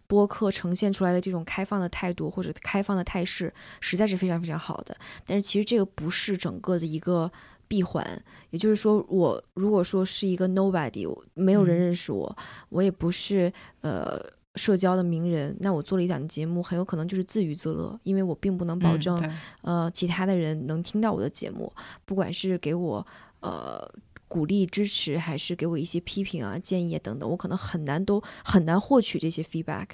[0.08, 4.96] 播客呈现出来的这种开放的态度或者开放的态势，实在是非常非常好的。
[5.26, 7.30] 但是其实这个不是整个的一个。
[7.72, 8.06] 闭环，
[8.50, 13.50] 也就是说，我如果说是一个 nobody，没有人认识我，我也不是
[13.80, 14.20] 呃
[14.56, 19.18] 社交的名人，那我做了一档节目，很有可能就是自娱自乐，因为我并不能保证
[19.62, 21.72] 呃其他的人能听到我的节目，
[22.04, 23.08] 不管是给我
[23.40, 23.90] 呃
[24.28, 29.88] 鼓励支持，还是给我一些批评啊建议等等，我可能很难都很难获取这些 feedback。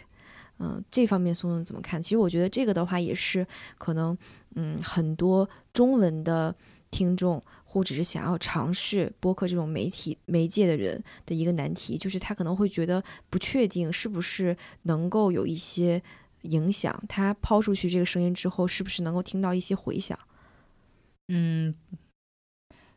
[0.58, 2.02] 嗯，这方面松松怎么看？
[2.02, 3.46] 其实我觉得这个的话也是
[3.78, 4.18] 可能，
[4.56, 6.56] 嗯，很多中文的
[6.90, 7.40] 听众。
[7.70, 16.02] 或者是想要尝试播客这种媒体媒介的人的一个难题，就是他可能会觉得不确定是不是能够有一些
[16.44, 17.04] 影响。
[17.10, 20.18] 他抛出去这个声音之后，是不是能够听到一些回响？
[21.28, 21.76] 嗯，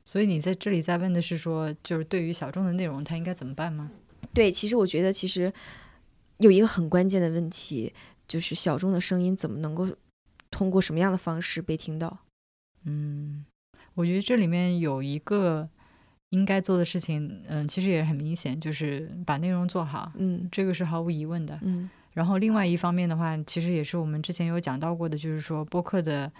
[0.05, 3.91] 所以你在这里在问的是说，就是对于小众的内容，他应该怎么办吗？
[4.33, 5.53] 对，其实我觉得其实
[6.39, 7.93] 有一个很关键的问题，
[8.29, 9.89] 就是小众的声音怎么能够
[10.49, 12.21] 通过什么样的方式被听到？
[12.85, 13.45] 嗯。
[13.95, 15.68] 我觉得这里面有一个
[16.30, 21.91] 应该做的事情，嗯，其实也很明显，就是把内容做好，嗯，这个是毫无疑问的，嗯。
[22.12, 26.30] 然后另外一方面的话，其实也是我们之前有讲到过的，就是说播客的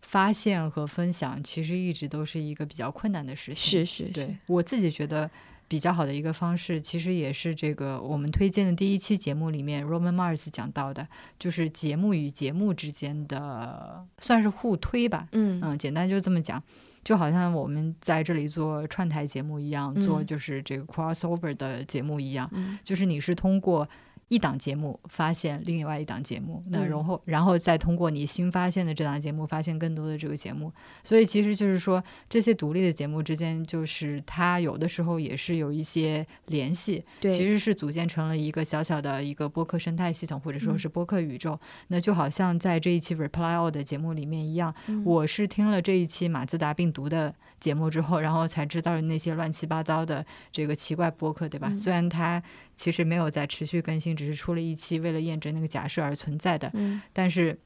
[0.00, 3.84] 发现和分享，其实一直都是一个比较困难的事情。
[3.84, 5.30] 是是是，我自己觉得
[5.68, 11.06] 比较好的一个方式，其实也是这个我们推荐的第一期节目里面，Roman Mars 讲到的，
[11.38, 16.62] 就是节目与节目之间的算是互推吧，嗯嗯，简单就这么讲。
[17.08, 22.50] 就好像我们在这里做串台节目一样，做就是这个 crossover 的节目一样，
[22.84, 23.88] 就是你是通过。
[24.28, 30.70] 一档节目发现另外一档节目，那然后然后再通过你新发现的这档节目发现更多的这个节目，
[31.02, 41.58] 所以其实就是说这些独立的节目之间，就是它有的时候也是有一些联系，其实是组建成了一个小小的一个播客生态系统，或者说是播客宇宙。
[41.88, 44.74] 那就好像在这一期 Reply All 的节目里面一样，
[45.04, 51.74] 我是听了这一期马自达病毒的节目之后，然后才知道了那些乱七八糟的这个奇怪播客，对吧？
[51.76, 52.42] 虽然它。
[52.78, 56.70] 其实没有在持续更新，只是出了一期为了验证那个假设而存在的。
[56.74, 57.58] 嗯，但是，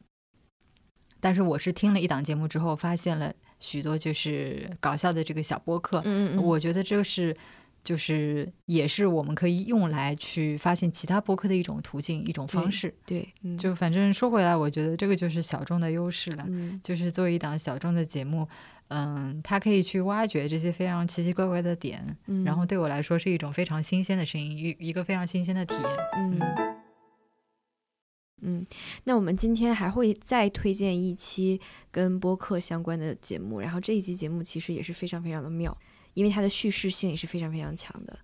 [1.21, 3.31] 但是我是听了一档节目之后，发现了
[3.61, 6.01] 许多就是搞笑的这个小播客。
[6.07, 7.37] 嗯嗯，我觉得这个是
[7.85, 12.95] 就是也是我们可以用来去发现其他播客的一种途径，一种方式。
[13.05, 13.29] 对，
[13.59, 16.45] 就反正说回来，我觉得这个就是小众的优势了。
[16.49, 18.49] 嗯，就是作为一档小众的节目。
[18.95, 25.85] 嗯，他可以去挖掘这些非常奇奇怪怪的点，然后对我来说是一种非常新鲜的声音，一一个非常新鲜的体验。
[26.17, 26.41] 嗯
[28.43, 28.67] 嗯，
[29.05, 35.75] 那我们今天还会再推荐一期跟播客相关的节目，然后这一期节目其实也是非常非常的妙，
[36.13, 38.19] 因为它的叙事性也是非常非常强的。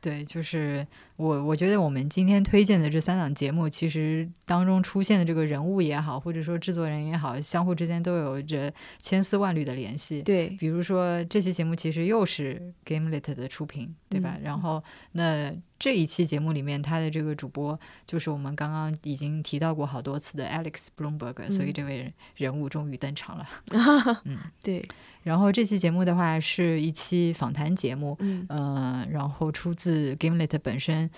[0.00, 0.86] 对，就是
[1.16, 10.22] 我，我觉得我们今天推荐的这三档节目，其实当中出现的这个人物也好，或者说制作人也好，相互之间都有着千丝万缕的联系。
[10.22, 14.38] 对，比如说这期节目其实又是 Gamelit 的出品，对吧？
[14.42, 14.82] 然后
[15.12, 17.76] 那这一期节目里面，他的这个主播
[18.06, 23.48] 就是我们刚刚已经提到过好多次的 Alex Bloomberg，所以这位人物终于登场了。
[24.26, 24.86] 嗯， 对。
[25.22, 31.10] 然后这期节目的话是一期访谈节目，嗯，呃，然后出自 Gamelet 本身，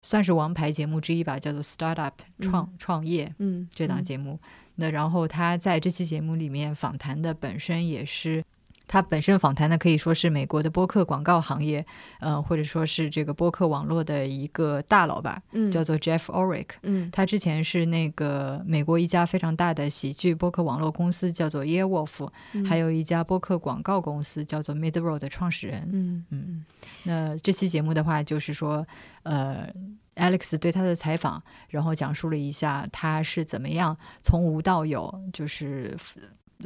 [0.00, 4.38] 算是王牌节目之一吧，叫做 Startup 创创业，嗯，这档节目。
[4.76, 8.44] 那然后他在这期节目里面访谈的本身也是。
[8.86, 11.84] 他本身访谈呢可以说是美国的播客广告行业，
[12.20, 22.28] 呃，或者说是这个播客网络的一个大佬吧，叫做 Jeff o r i c k 嗯，他之前是那个美国一家非常大的喜剧播客网络公司叫做 Earwolf，
[22.66, 25.88] 还有一家播客广告公司叫做 Midroad 的创始人。
[25.92, 26.64] 嗯嗯，
[27.04, 28.86] 那这期节目的话，就是说，
[29.24, 29.68] 呃。
[30.16, 35.92] Alex 对他的采访，然后讲述了一下他是怎么样从无到有，就是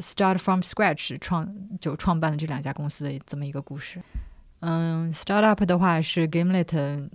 [0.01, 1.47] start from scratch 创
[1.81, 4.01] 就创办了这两家公司的这么一个故事。
[4.61, 7.09] 嗯，Startup 的话是 Gamelet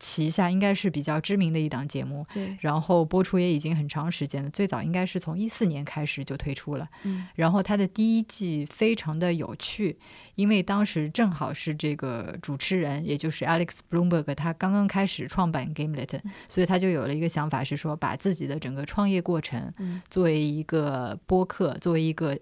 [0.00, 9.98] 旗下应该是比较知名的一档节目，对，然后播出也已经很长时间了，最早应该是从一四年开始就推出了，嗯，然后它的第一季非常的有趣，
[10.36, 19.72] 因为当时正好是这个主持人，也就是 Alex Bloomberg，他刚刚开始创办 Gamelet，所以他就有了一个想法，是说把自己的整个创业过程
[20.08, 22.38] 作为一个播客，作为一个。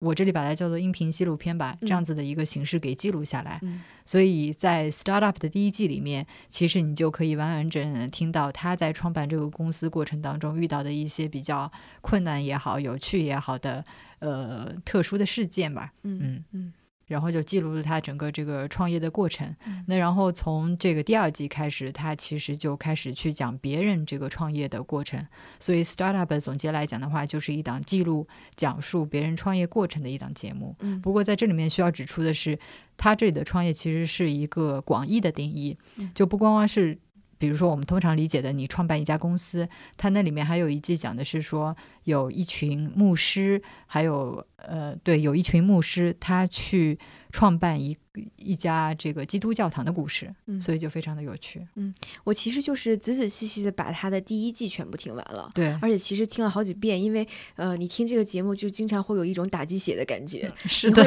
[0.00, 3.60] 我这里把它叫做音频纪录片吧，这样子的一个形式给记录下来。
[4.04, 11.70] 所以在 Startup 的第一季里面，其实你就可以完完整整的听到他在创办这个公司过程当中遇到的一些比较
[12.00, 13.84] 困难也好、有趣也好的
[14.20, 15.92] 呃特殊的事件吧。
[16.04, 16.72] 嗯嗯。
[17.08, 19.52] 然后就记录了他整个这个创业的过程。
[19.88, 25.26] 那然后从这个第二季开始，他其实就开始去讲别人这个创业的过程。
[25.58, 30.76] 所以 Startup 总结来讲的话，就是一档记录、讲述别人创业过程的一档节目。
[31.02, 32.56] 不过在这里面需要指出的是，
[32.96, 35.76] 他这里的创业其实是一个广义的定义，
[36.14, 36.98] 就不光光是。
[37.38, 41.74] 比如说，我们通常理解的，你创办一家公司，它那里面还有一季讲的是说，
[42.04, 46.98] 有一群牧师，还有呃，对，有一群牧师，他去
[47.30, 47.96] 创办一
[48.36, 51.66] 一家这个基督教堂的故事，所以就非常的有趣。
[51.76, 61.04] 嗯，我其实就是仔仔细细的把他的第一季全部听完了，对，而且其实听了好几遍，因为呃，你听这个节目就经常会有一种打鸡血的感觉，是的。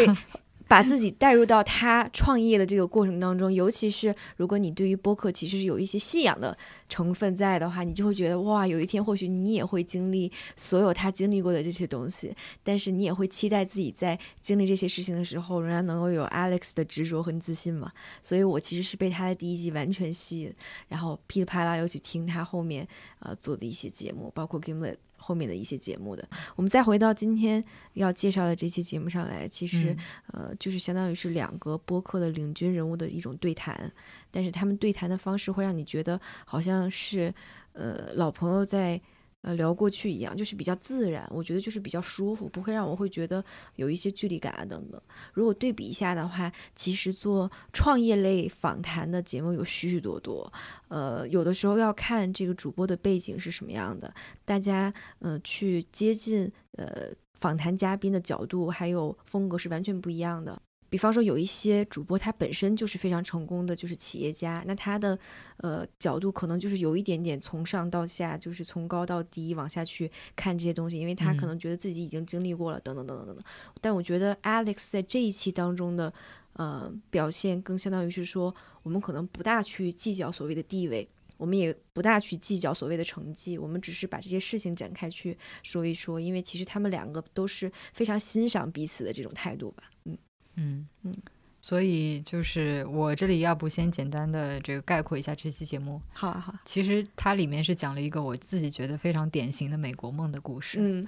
[0.71, 6.57] 把自己带入到他创业的这个过程当中，尤其是如果你对于播客其实是有一些信仰的
[6.87, 17.91] 成分在的话，你就会觉得哇，有一天或许你也会经历所有他经历过的这些东西，但是你也会期待自己在经历这些事情的时候，仍然能够有 Alex 的执着和自信嘛。
[18.21, 20.53] 所以我其实是被他的第一季完全吸引，
[20.87, 22.87] 然后噼里啪啦又去听他后面
[23.19, 24.95] 呃做的一些节目，包括 Gamelet。
[25.21, 27.63] 后面的一些节目的，我们再回到今天
[27.93, 29.95] 要介绍的这期节目上来，其实
[30.33, 33.91] 呃，就是相当于是两个播客的领军人物的一种对谈，
[34.31, 37.33] 但是他们对谈的方式会让你觉得好像是
[37.73, 38.99] 呃老朋友在。
[39.41, 43.43] 呃，聊过去一样，就是比较自然，我觉得就是比较舒服，不会让我会觉得
[43.75, 45.01] 有一些距离感啊等等。
[45.33, 50.51] 如果对比一下的话，其实做创业类访谈的节目有许许多多，
[50.89, 54.13] 呃，有的时候要看这个主播的背景是什么样的，
[54.45, 57.07] 大家呃去接近呃
[57.39, 60.61] 访谈嘉宾的角度还有风格是完全不一样的。
[60.91, 65.17] 比方说，有一些主播他本身就是非常成功的，就是企业家，那他的
[65.59, 73.45] 呃角度可能就是有一点点从上到下，就是从高到低往下去看这些东西，因为他可能觉得自己已经经历过了，等等等等等等。
[73.79, 76.13] 但我觉得 Alex 在这一期当中的
[76.55, 90.17] 呃表现，更相当于是说，我们可能不大去计较所谓的地位，我们也不大去计较所谓的成绩，我们只是把这些事情展开去说一说，因为其实他们两个都是非常欣赏彼此的这种态度吧，嗯。
[90.55, 91.13] 嗯嗯，
[91.59, 96.01] 所以就是我这里要不先简单的这个概括一下这期节目。
[96.11, 100.79] 好啊好，其实它里面是讲了一个我自己觉得非常典型的美国梦的故事。
[100.81, 101.05] 嗯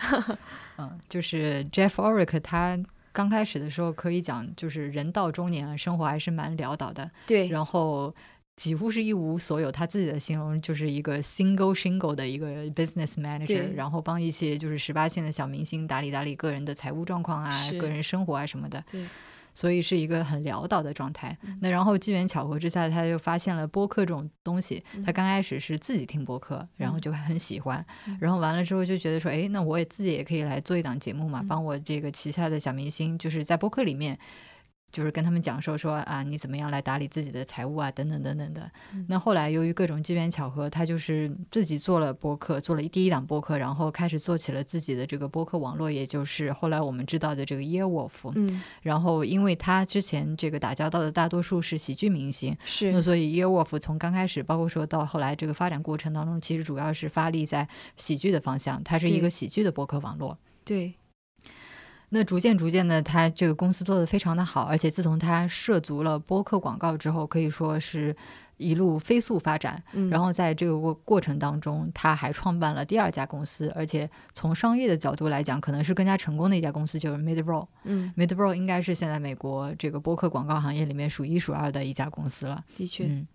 [0.78, 2.78] 嗯，就是 Jeff Orick 他
[3.12, 7.10] 刚开始的时候可以讲，就是人到中年啊，生活还是蛮潦倒的。
[7.28, 8.14] 对，然后
[8.56, 9.72] 几乎是一无所有。
[9.72, 18.84] 他自己的形容就是一个 single shingle 的一个 business manager，然后帮一些就是十八线的小明星打理打理个人的财务状况啊、个人生活啊什么的。
[18.92, 19.06] 对。
[19.54, 21.38] 所以是一个很潦倒的状态。
[21.62, 24.84] 那然后机缘巧合之下，他就发现了播客这种东西。
[25.06, 27.86] 他刚开始是自己听播客，然后就很喜欢。
[28.20, 34.18] 然后完了之后就觉得说，哎，那我也自己也可以来做一档节目嘛，帮我这个旗下的小明星，就是在播客里面。
[34.94, 38.72] 就是跟他们讲说说啊，你怎么样来打理自己的财务啊，等等等等的。
[39.08, 48.32] 那后来由于各种机缘巧合，他就是自己做了播客，做了第一档播客，然后开始做起了自己的这个播客网络，也就是后来我们知道的这个 Earwolf。
[48.36, 48.62] 嗯。
[48.84, 52.92] 然后因为他之前这个打交道的大多数是喜剧明星，是。
[52.92, 57.68] 那所以 Earwolf 从刚开始，包括说到后来这个发展过程当中，其实主要是发力在
[57.98, 60.38] 喜剧的方向，它是一个喜剧的播客网络。
[60.64, 60.94] 对。
[62.14, 68.16] 那逐渐逐渐的，他这个公司做的非常的好，而且自从他涉足了播客广告之后，可以说是
[68.58, 69.84] 一路飞速发展。
[70.12, 77.68] 然后在这个过过程当中，他还创办了第二家公司，而且从商业的角度来讲，可能是更加成功的一家公司，就是 Midroll。
[77.84, 82.64] 嗯，Midroll 应该是现在美国这个播客广告行业里面数一数二的一家公司了。
[82.78, 83.08] 的确。
[83.08, 83.28] 嗯。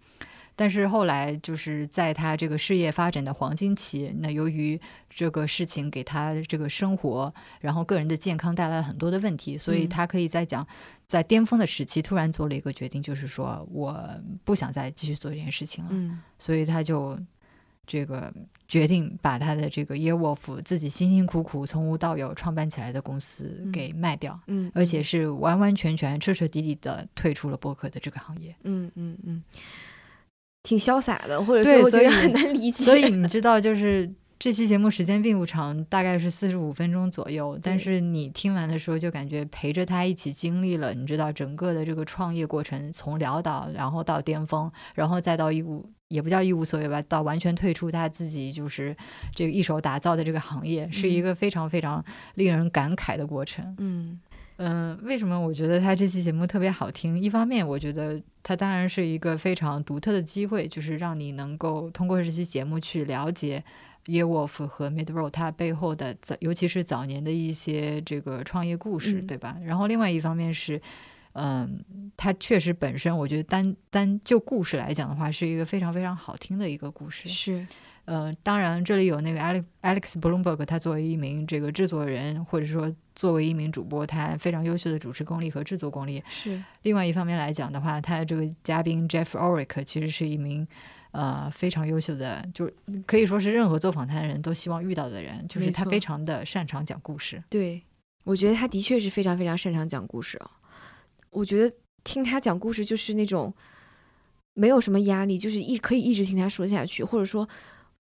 [0.59, 4.79] 但是后来就是在他这个事业发展的黄金期，那由于
[5.09, 10.67] 这个事情给他这个生活，然后个人的健康带来了很多的问题，所以他可以在讲
[11.07, 14.05] 在巅峰的时期突然做了一个决定，就是说我
[14.43, 15.91] 不想再继续做这件事情了。
[15.93, 17.17] 嗯，所以他就
[17.87, 18.33] 这个
[18.67, 28.55] 决定把他的这个 Earwolf 自己辛辛苦苦从无到有创办起来的公司给卖掉，嗯，而且是完完全全彻彻底底的退出了播客的这个行业。
[28.65, 29.43] 嗯嗯嗯，
[30.69, 32.85] 挺潇洒的，或者说我觉得很难理解。
[32.85, 45.91] 所以你知道，就是这期节目时间并不长，大概是四十五分钟左右，但是你听完的时候就感觉陪着他一起经历了，你知道整个的这个创业过程，从潦倒，然后到巅峰，然后再到一无。
[46.09, 48.97] 也不叫一无所有吧，到完全退出他自己就是
[49.35, 52.03] 这个一手打造的这个行业，是一个非常非常
[52.35, 53.75] 令人感慨的过程。
[53.77, 54.19] 嗯
[54.59, 57.19] 嗯，为什么我觉得他这期节目特别好听？
[57.19, 63.63] 一方面，我觉得他当然是一个非常独特的机会，就是让你能够通过这期节目去了解
[64.07, 69.57] Earwolf 和 Midroll 它背后的早，尤其是早年的一些这个创业故事，对吧？
[69.65, 70.81] 然后另外一方面是。
[71.41, 71.79] 嗯，
[72.17, 77.29] 它确实本身，我觉得单单就故事来讲的话，是一个非常非常好听的一个故事。
[77.29, 77.65] 是，
[78.07, 86.21] 呃，当然这里有那个 Alex Alex Bloomberg，他作为一名这个制作人，或者说作为一名主播，他非常优秀的主持功力和制作功力。
[86.29, 86.61] 是。
[86.83, 90.67] 另外一方面来讲的话，他这个嘉宾 Jeff Oric 其实是一名
[91.13, 92.69] 呃非常优秀的，就
[93.07, 97.41] 可以说是任何做访谈的人都希望遇到的人，就是他非常的擅长讲故事。
[97.49, 97.81] 对，
[98.25, 100.51] 我觉得他的确是非常非常擅长讲故事啊。
[101.31, 103.53] 我觉得听他讲故事就是那种
[104.55, 107.49] 没有什么压力，就是一可以一直听他说下去，或者说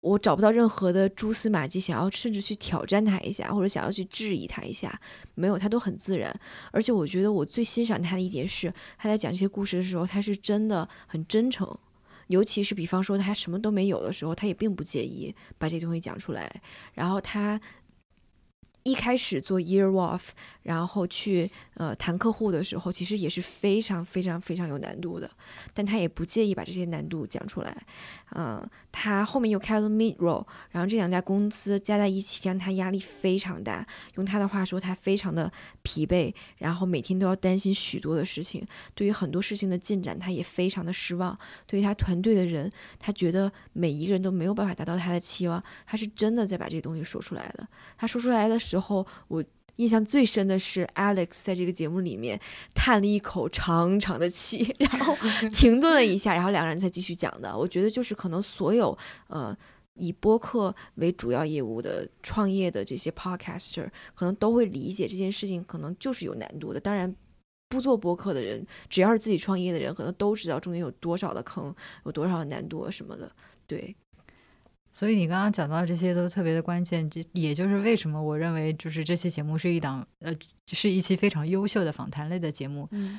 [0.00, 5.00] 我找不到任何的蛛丝马迹，想要甚至去挑战他一下，或者想要去质疑他一下，
[5.34, 6.34] 没有，他都很自然。
[6.72, 11.78] 而且我觉得我最欣赏他的一点是，他在讲这些故事的时候，他是真的很真诚，
[12.28, 16.50] 尤其是比方说他什么都没有的时候，他也并不介意把这东西讲出来，
[16.94, 17.60] 然后他。
[18.82, 20.28] 一开始做 Year Off，
[20.62, 25.30] 然后去呃谈客户的时候，其实也是非常非常非常有难度的，
[25.74, 27.86] 但他也不介意把这些难度讲出来。
[28.34, 33.86] 嗯，他后面又开了 midro 然后这两家公司加在一起，让他压力非常大。
[34.14, 38.64] 用他的话说，他非常的疲惫，然后每天都要担心许多的事情。
[38.94, 41.36] 对于很多事情的进展，他也非常的失望。
[41.66, 45.60] 对于他团队的人，他觉得每一个人都没有办法达到他的期望。
[45.84, 47.66] 他是真的在把这些东西说出来的。
[47.98, 48.60] 他说出来的。
[48.60, 49.42] 时候，我
[49.80, 52.38] 印象最深的是 Alex 在这个节目里面
[52.74, 55.14] 叹了一口长长的气，然后
[55.50, 57.56] 停顿了一下，然后两个人才继续讲的。
[57.56, 58.96] 我觉得就是可能所有
[59.28, 59.56] 呃
[59.94, 66.78] 以播客为主要业务的创业的这些 Podcaster，可能都会理解这件事情可能就是有难度的。
[66.78, 67.16] 当然，
[67.70, 71.74] 不做播客的人，只要是自己创业的人，可能都知道中间有多少的坑，
[72.04, 73.32] 有多少的难度什么的。
[73.66, 73.96] 对。
[74.92, 80.32] 所以你刚刚讲到这些都特别的关键，这也就是为什么我认为就是这期节目是一档呃
[80.66, 82.88] 是一期非常优秀的访谈类的节目。
[82.90, 83.18] 嗯，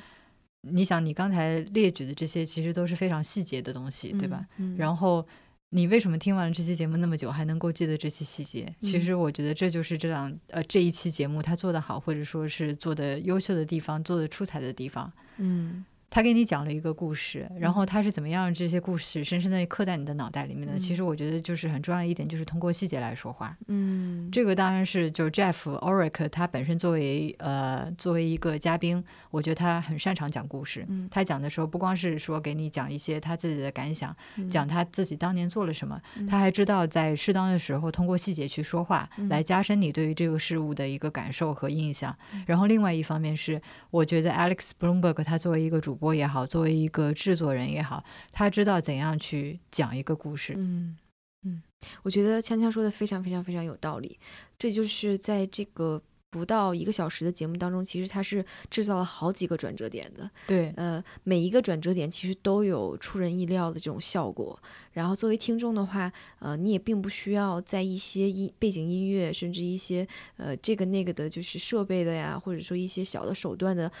[0.60, 4.46] 你想你刚才列举的这些其实都是非常细节的东西，对吧？
[4.58, 4.76] 嗯。
[4.76, 5.26] 然后
[5.70, 8.70] 你为什么听完了这期节目那么久还能够记得这些细节？
[8.80, 15.10] 其实我觉得这就是这档呃这一期节目它做的好或者说是做的优秀的地方，做的出彩的地方。
[15.38, 15.84] 嗯。
[16.14, 20.76] 他给你讲了一个故事，然后他是怎么样这些故事深深的刻在你的脑袋里面的？
[20.76, 23.56] 其实我觉得就是很重要一点，就是通过细节来说话。
[23.68, 30.86] 嗯，这个当然是就是 Jeff Oric 他本身作为呃作为一个嘉宾，我觉得他很擅长讲故事。
[31.10, 34.14] 他讲的时候不光是说给你讲一些他自己的感想，
[34.50, 35.98] 讲他自己当年做了什么，
[36.28, 42.14] 他还知道在适当的时候通过细节去说话，来加深你对于这个事物的一个感受和印象。
[42.44, 43.58] 然后另外一方面是，
[43.90, 45.98] 我觉得 Alex Bloomberg 他作为一个主。
[46.02, 50.54] 播也好，作为一个制作人也好，他知道怎样去讲一个故事。
[50.56, 50.98] 嗯
[51.44, 51.62] 嗯，
[52.02, 54.18] 我觉得锵锵说的非常非常非常有道理。
[54.58, 56.02] 这就是在这个。
[56.32, 60.28] 不到一个小时的节目当中，其实它是制造了好几个转折点的。
[60.46, 64.58] 对，呃，每一个转折点其实都有出人意料的这种效果。
[64.92, 70.08] 然后作为听众的话，呃，你也并不需要在一些音背景音乐，甚至一些
[70.38, 73.92] 呃这个那个的，就是设备的呀，或者说一些小的手段的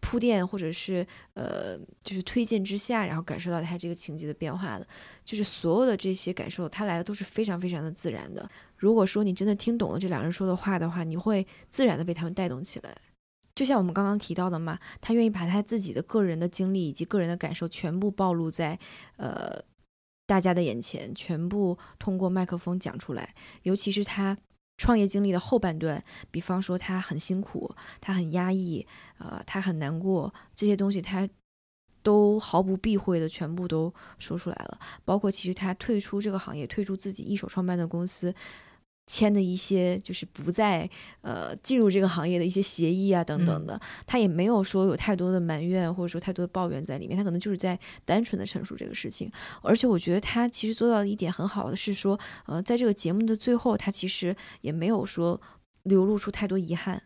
[0.00, 4.86] 铺垫，或者是呃就是推荐之下，然后感受到它这个情节的变化的。
[5.22, 8.48] 就是所有的这些感受，它来的都是非常非常的自然的。
[8.84, 12.94] 如果说你真的听懂了这两人说的话的话，你会自然的被他们带动起来。
[13.54, 18.78] 就像我们刚刚提到的嘛，他愿意把他自己的个人的经历以及个人的感受全部暴露在
[19.16, 19.58] 呃
[20.26, 23.34] 大家的眼前，全部通过麦克风讲出来。
[23.62, 24.36] 尤其是他
[24.76, 31.26] 创业经历的后半段，比方说他很辛苦，他很压抑，呃，他很难过，这些东西他
[32.02, 34.78] 都毫不避讳的全部都说出来了。
[35.06, 38.34] 包括其实他退出这个行业，退出自己一手创办的公司。
[39.06, 40.88] 签的一些就是不再
[41.20, 49.30] 呃进入这个行业的一些协议啊等等的，他也没有说有太多的埋怨或者说太多的抱怨在里面，他可能就是在单纯的陈述这个事情。
[49.62, 55.40] 而且我觉得他其实做到的一点很好的是说，呃，在这个节目的最后，他其实也没有说
[55.82, 57.02] 流露出太多遗憾。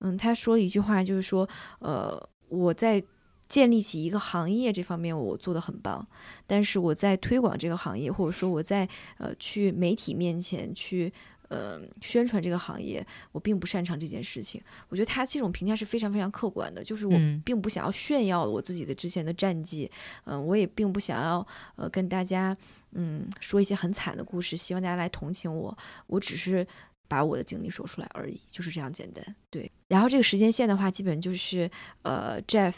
[0.00, 1.48] 嗯，他说了一句话，就是说，
[1.80, 3.02] 呃，我在。
[3.48, 6.06] 建立起一个行业这方面我做的很棒，
[6.46, 8.88] 但是我在推广这个行业，或者说我在
[9.18, 11.12] 呃去媒体面前去
[11.48, 14.60] 呃宣传这个行业，我并不擅长这件事情。
[14.88, 19.90] 我觉得他这种评价是非常非常客观的，就是我并不想要炫耀我自己的之前的战绩，
[20.24, 22.56] 嗯，我也并不想要呃跟大家
[22.92, 25.76] 嗯说一些很惨的故事，希望大家来同情我，
[26.08, 26.66] 我只是。
[27.08, 29.24] 把我的经历说出来而已，就是这样简单。
[29.50, 31.70] 对，然后这个时间线的话，基本就是
[32.02, 32.74] 呃，Jeff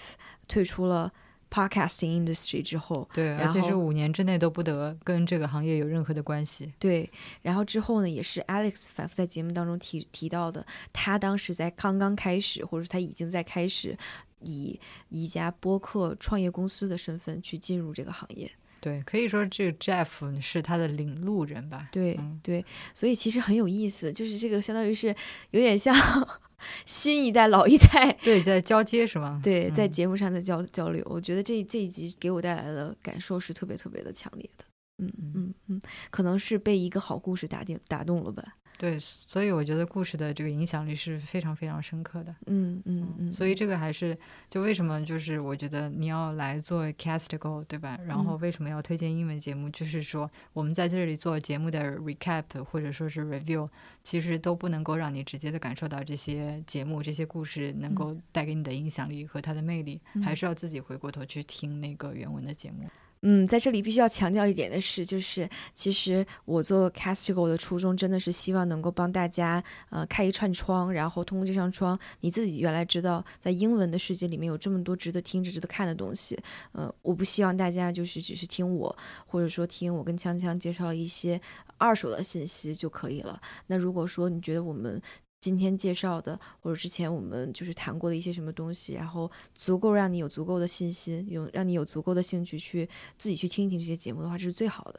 [0.47, 1.13] 退出了
[1.51, 6.73] podcasting industry 之后，对，而且是五年之内都不得跟这个行业有任何的关系。
[6.79, 7.11] 对，
[7.43, 13.97] 然后之后呢，也是 Alex 反复在节目当中提提到的，他当时在刚刚开始，或者说他已经在开始
[14.41, 18.51] 以一家播客创业公司的身份去进入这个行业。
[18.81, 21.89] 对，可以说这个 Jeff 是他的领路人吧。
[21.93, 22.65] 对对，
[22.95, 25.15] 所以其实很有意思，就是这个相当于是
[25.51, 25.95] 有点像
[26.87, 29.41] 新一代、老一代，对，在交接是吗？
[29.45, 34.65] 对，在节目上的交交流，我觉得这这一集给我带来的感受是特别特别的强烈的。
[35.01, 38.43] 嗯嗯嗯，可能是被一个好故事打定打动了吧。
[38.79, 42.33] 对，所以我觉得故事的这个影响力是非常非常深刻的。
[42.47, 44.17] 嗯嗯嗯，所以这个还是
[44.49, 47.99] 就为什么就是我觉得你要来做 Castigo 对吧？
[48.07, 49.69] 然后为什么要推荐英文节目？
[49.71, 53.69] 就是说我们在这里做节目的 recap 或者说是 review，
[54.05, 62.89] 其实都不能够让你直接的感受到这些节目、这些故事能够带给你的影响力和它的魅力，还是要自己回过头去听那个原文的节目。
[63.23, 76.39] 嗯，在这里必须要强调一点的是，就是其实我做 Castigo 的初衷真的是希望能够帮大家呃开一串窗，然后通过这扇窗，你自己原来知道在英文的世界里面有这么多值得听、值得看的东西。
[76.73, 78.97] 呃，我不希望大家就是只是听我，
[79.27, 81.41] 或者说听我跟锵锵介绍一些
[81.77, 83.41] 二手的信息就可以了。
[83.67, 85.01] 那如果说你觉得我们
[85.41, 94.99] 今天介绍的，或者之前我们就是谈过的一些什么东西，然后足够让你有足够的信心，有让你有足够的兴趣去自己去听一听这些节目的话，这是最好的。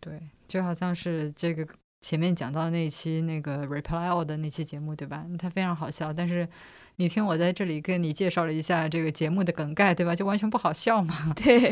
[0.00, 0.18] 对，
[0.48, 1.66] 就好像是这个
[2.00, 5.26] 前面讲到那一期那个 Reply All 的那期节目，对吧？
[5.38, 6.48] 它非常好笑，但是
[6.96, 10.14] 你听我在这里跟你介绍了一下这个节目的梗概，对吧？
[10.14, 11.32] 就完全不好笑嘛。
[11.36, 11.70] 对，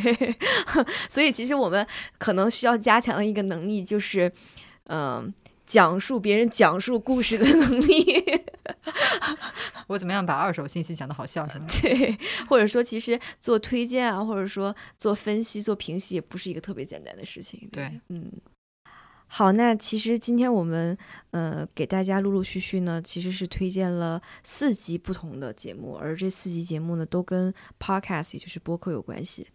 [1.09, 1.87] 所以其实我们
[2.19, 4.31] 可能需要加强的一个能力就是，
[4.89, 5.33] 嗯。
[5.67, 8.05] 讲述别人讲述故事的能力，
[9.89, 11.67] 我怎么样把二手信息讲得好笑是吗？
[11.83, 17.69] 对，或者说其实做推荐啊，或者说做分析、做评析，也不是一个特别简单的事情。
[17.73, 18.31] 对，嗯。
[19.27, 20.97] 好，那其实今天我们
[21.33, 29.49] 呃给大家陆陆续续呢，其实是推荐了四集不同的节目，而这四集节目呢都跟 podcast 也就是播客有关系。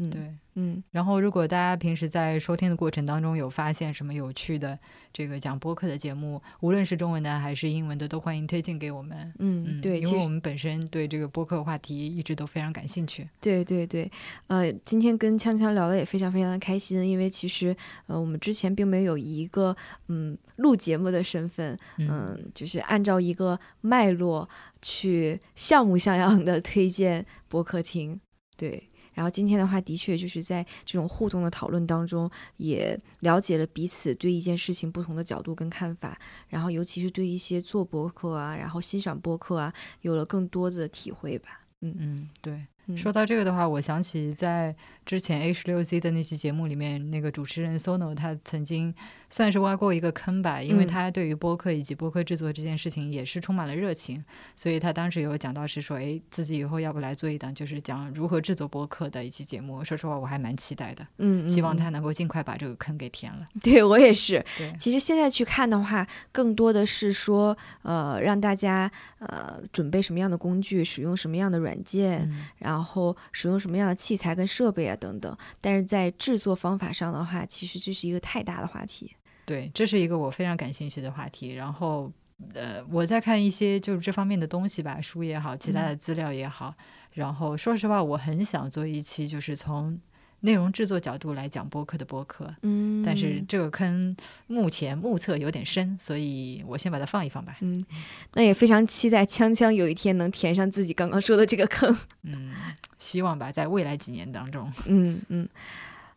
[0.00, 0.34] 嗯，对。
[0.54, 4.76] 嗯，然后如果大家平时在收听的过程当中有发现什么有趣的
[5.12, 9.32] 这个讲播客的节目，无论是中文的还是英文的，都欢迎推荐给我们。
[9.38, 13.28] 嗯，对，因为我们本身对这个播客话题一直都非常感兴趣。
[13.40, 14.10] 对对对，
[14.48, 17.74] 呃，今天跟锵锵聊的也非常非常的开心，因为其实
[18.06, 19.74] 呃我们之前并没有一个
[20.08, 24.48] 嗯录节目的身份，嗯，就是按照一个脉络
[24.82, 28.20] 去像模像样的推荐播客听，
[28.56, 28.88] 对。
[29.20, 36.18] 然后今天的话，的确就是在这种互动的讨论当中，也了解了彼此对一件事情不同的角度跟看法。
[36.48, 41.60] 然后，尤其是对一些做播客啊，然后欣赏播客啊，有了更多的体会吧。
[41.82, 42.64] 嗯嗯，对。
[42.96, 48.92] 说到这个的话，我想起在之前 H 六 Z 的那期节目里面，那个主持人 Sono 他曾经
[49.30, 54.22] 算是挖过一个坑吧，因为他对于播客以及播客制作这件事情也是充满了热情，
[54.56, 59.84] 所以他当时有讲到是说，哎，自己以后要不来做一档就是讲如何制作播客的一期节目。
[59.84, 63.46] 说实话，我还蛮期待的，嗯，希望他能够尽快把这个坑给填了。
[63.62, 64.44] 对我也是。
[64.58, 72.28] 对，其实现在去看的话，更多的是说，呃，让大家呃准备什么样的工具，使用什么样的软件，
[72.58, 73.60] 然后使用。
[73.60, 79.14] 什么样的器材跟设备啊等等，但是在制作方法上的话，其实这是一个太大的话题。
[79.50, 81.54] 对，这是一个我非常感兴趣的话题。
[81.54, 82.08] 然后，
[82.54, 86.72] 呃，我在看一些就是这方面的东西吧，书也好，其他的资料也好。
[87.14, 90.00] 然后，说实话，我很想做一期，就是从。
[90.42, 97.54] 内容制作角度来讲播客的播客，嗯，但是这个坑目前目测有点深，所以我先把它放一放吧。
[97.60, 97.84] 嗯，
[98.32, 101.94] 那也非常期待锵锵有一天能填上自己刚刚说的这个坑。
[102.22, 102.54] 嗯，
[102.98, 104.72] 希望吧，在未来几年当中。
[104.86, 105.46] 嗯嗯，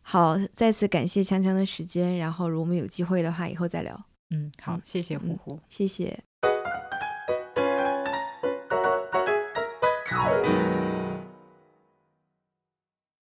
[0.06, 4.04] 好，再次感谢锵锵的时间，然后如果我们有机会的话，以后再聊。
[4.30, 6.20] 嗯，好，谢谢呼呼，谢谢。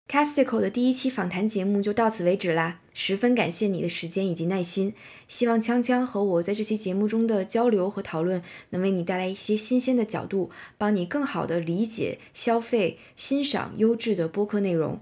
[0.09, 4.93] Castico 的第一期访谈节目就到此为止啦，十分感谢你的时间以及耐心。
[5.27, 15.01] 希望锵锵和我在这期节目中的交流和讨论，能为你带来一些新鲜的角度，帮你更好的理解、消费、欣赏优质的播客内容。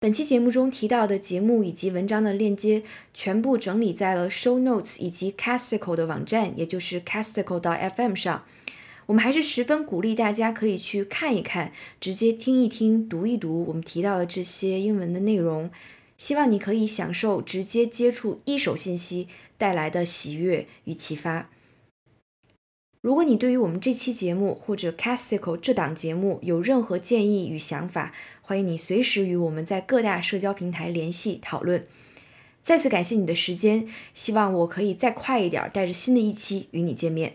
[0.00, 8.44] 本期节目中提到的节目以及文章的链接，全部整理在了 Show Notes 以及 Castico 的网站，也就是 Castico 到 FM 上。
[9.06, 15.68] 我们还是十分鼓励大家可以去看一看，直接听一听、读一读我们提到的这些英文的内容。
[16.16, 19.26] 希望你可以享受直接接触一手信息
[19.56, 21.50] 带来的喜悦与启发。
[23.00, 28.12] 如果你对于我们这期节目或者 Castico 这档节目有任何建议与想法，
[28.48, 31.86] 欢迎你随时与我们在各大社交平台联系讨论。
[32.62, 37.34] 再次感谢你的时间，希望我可以再快一点，带着新的一期与你见面。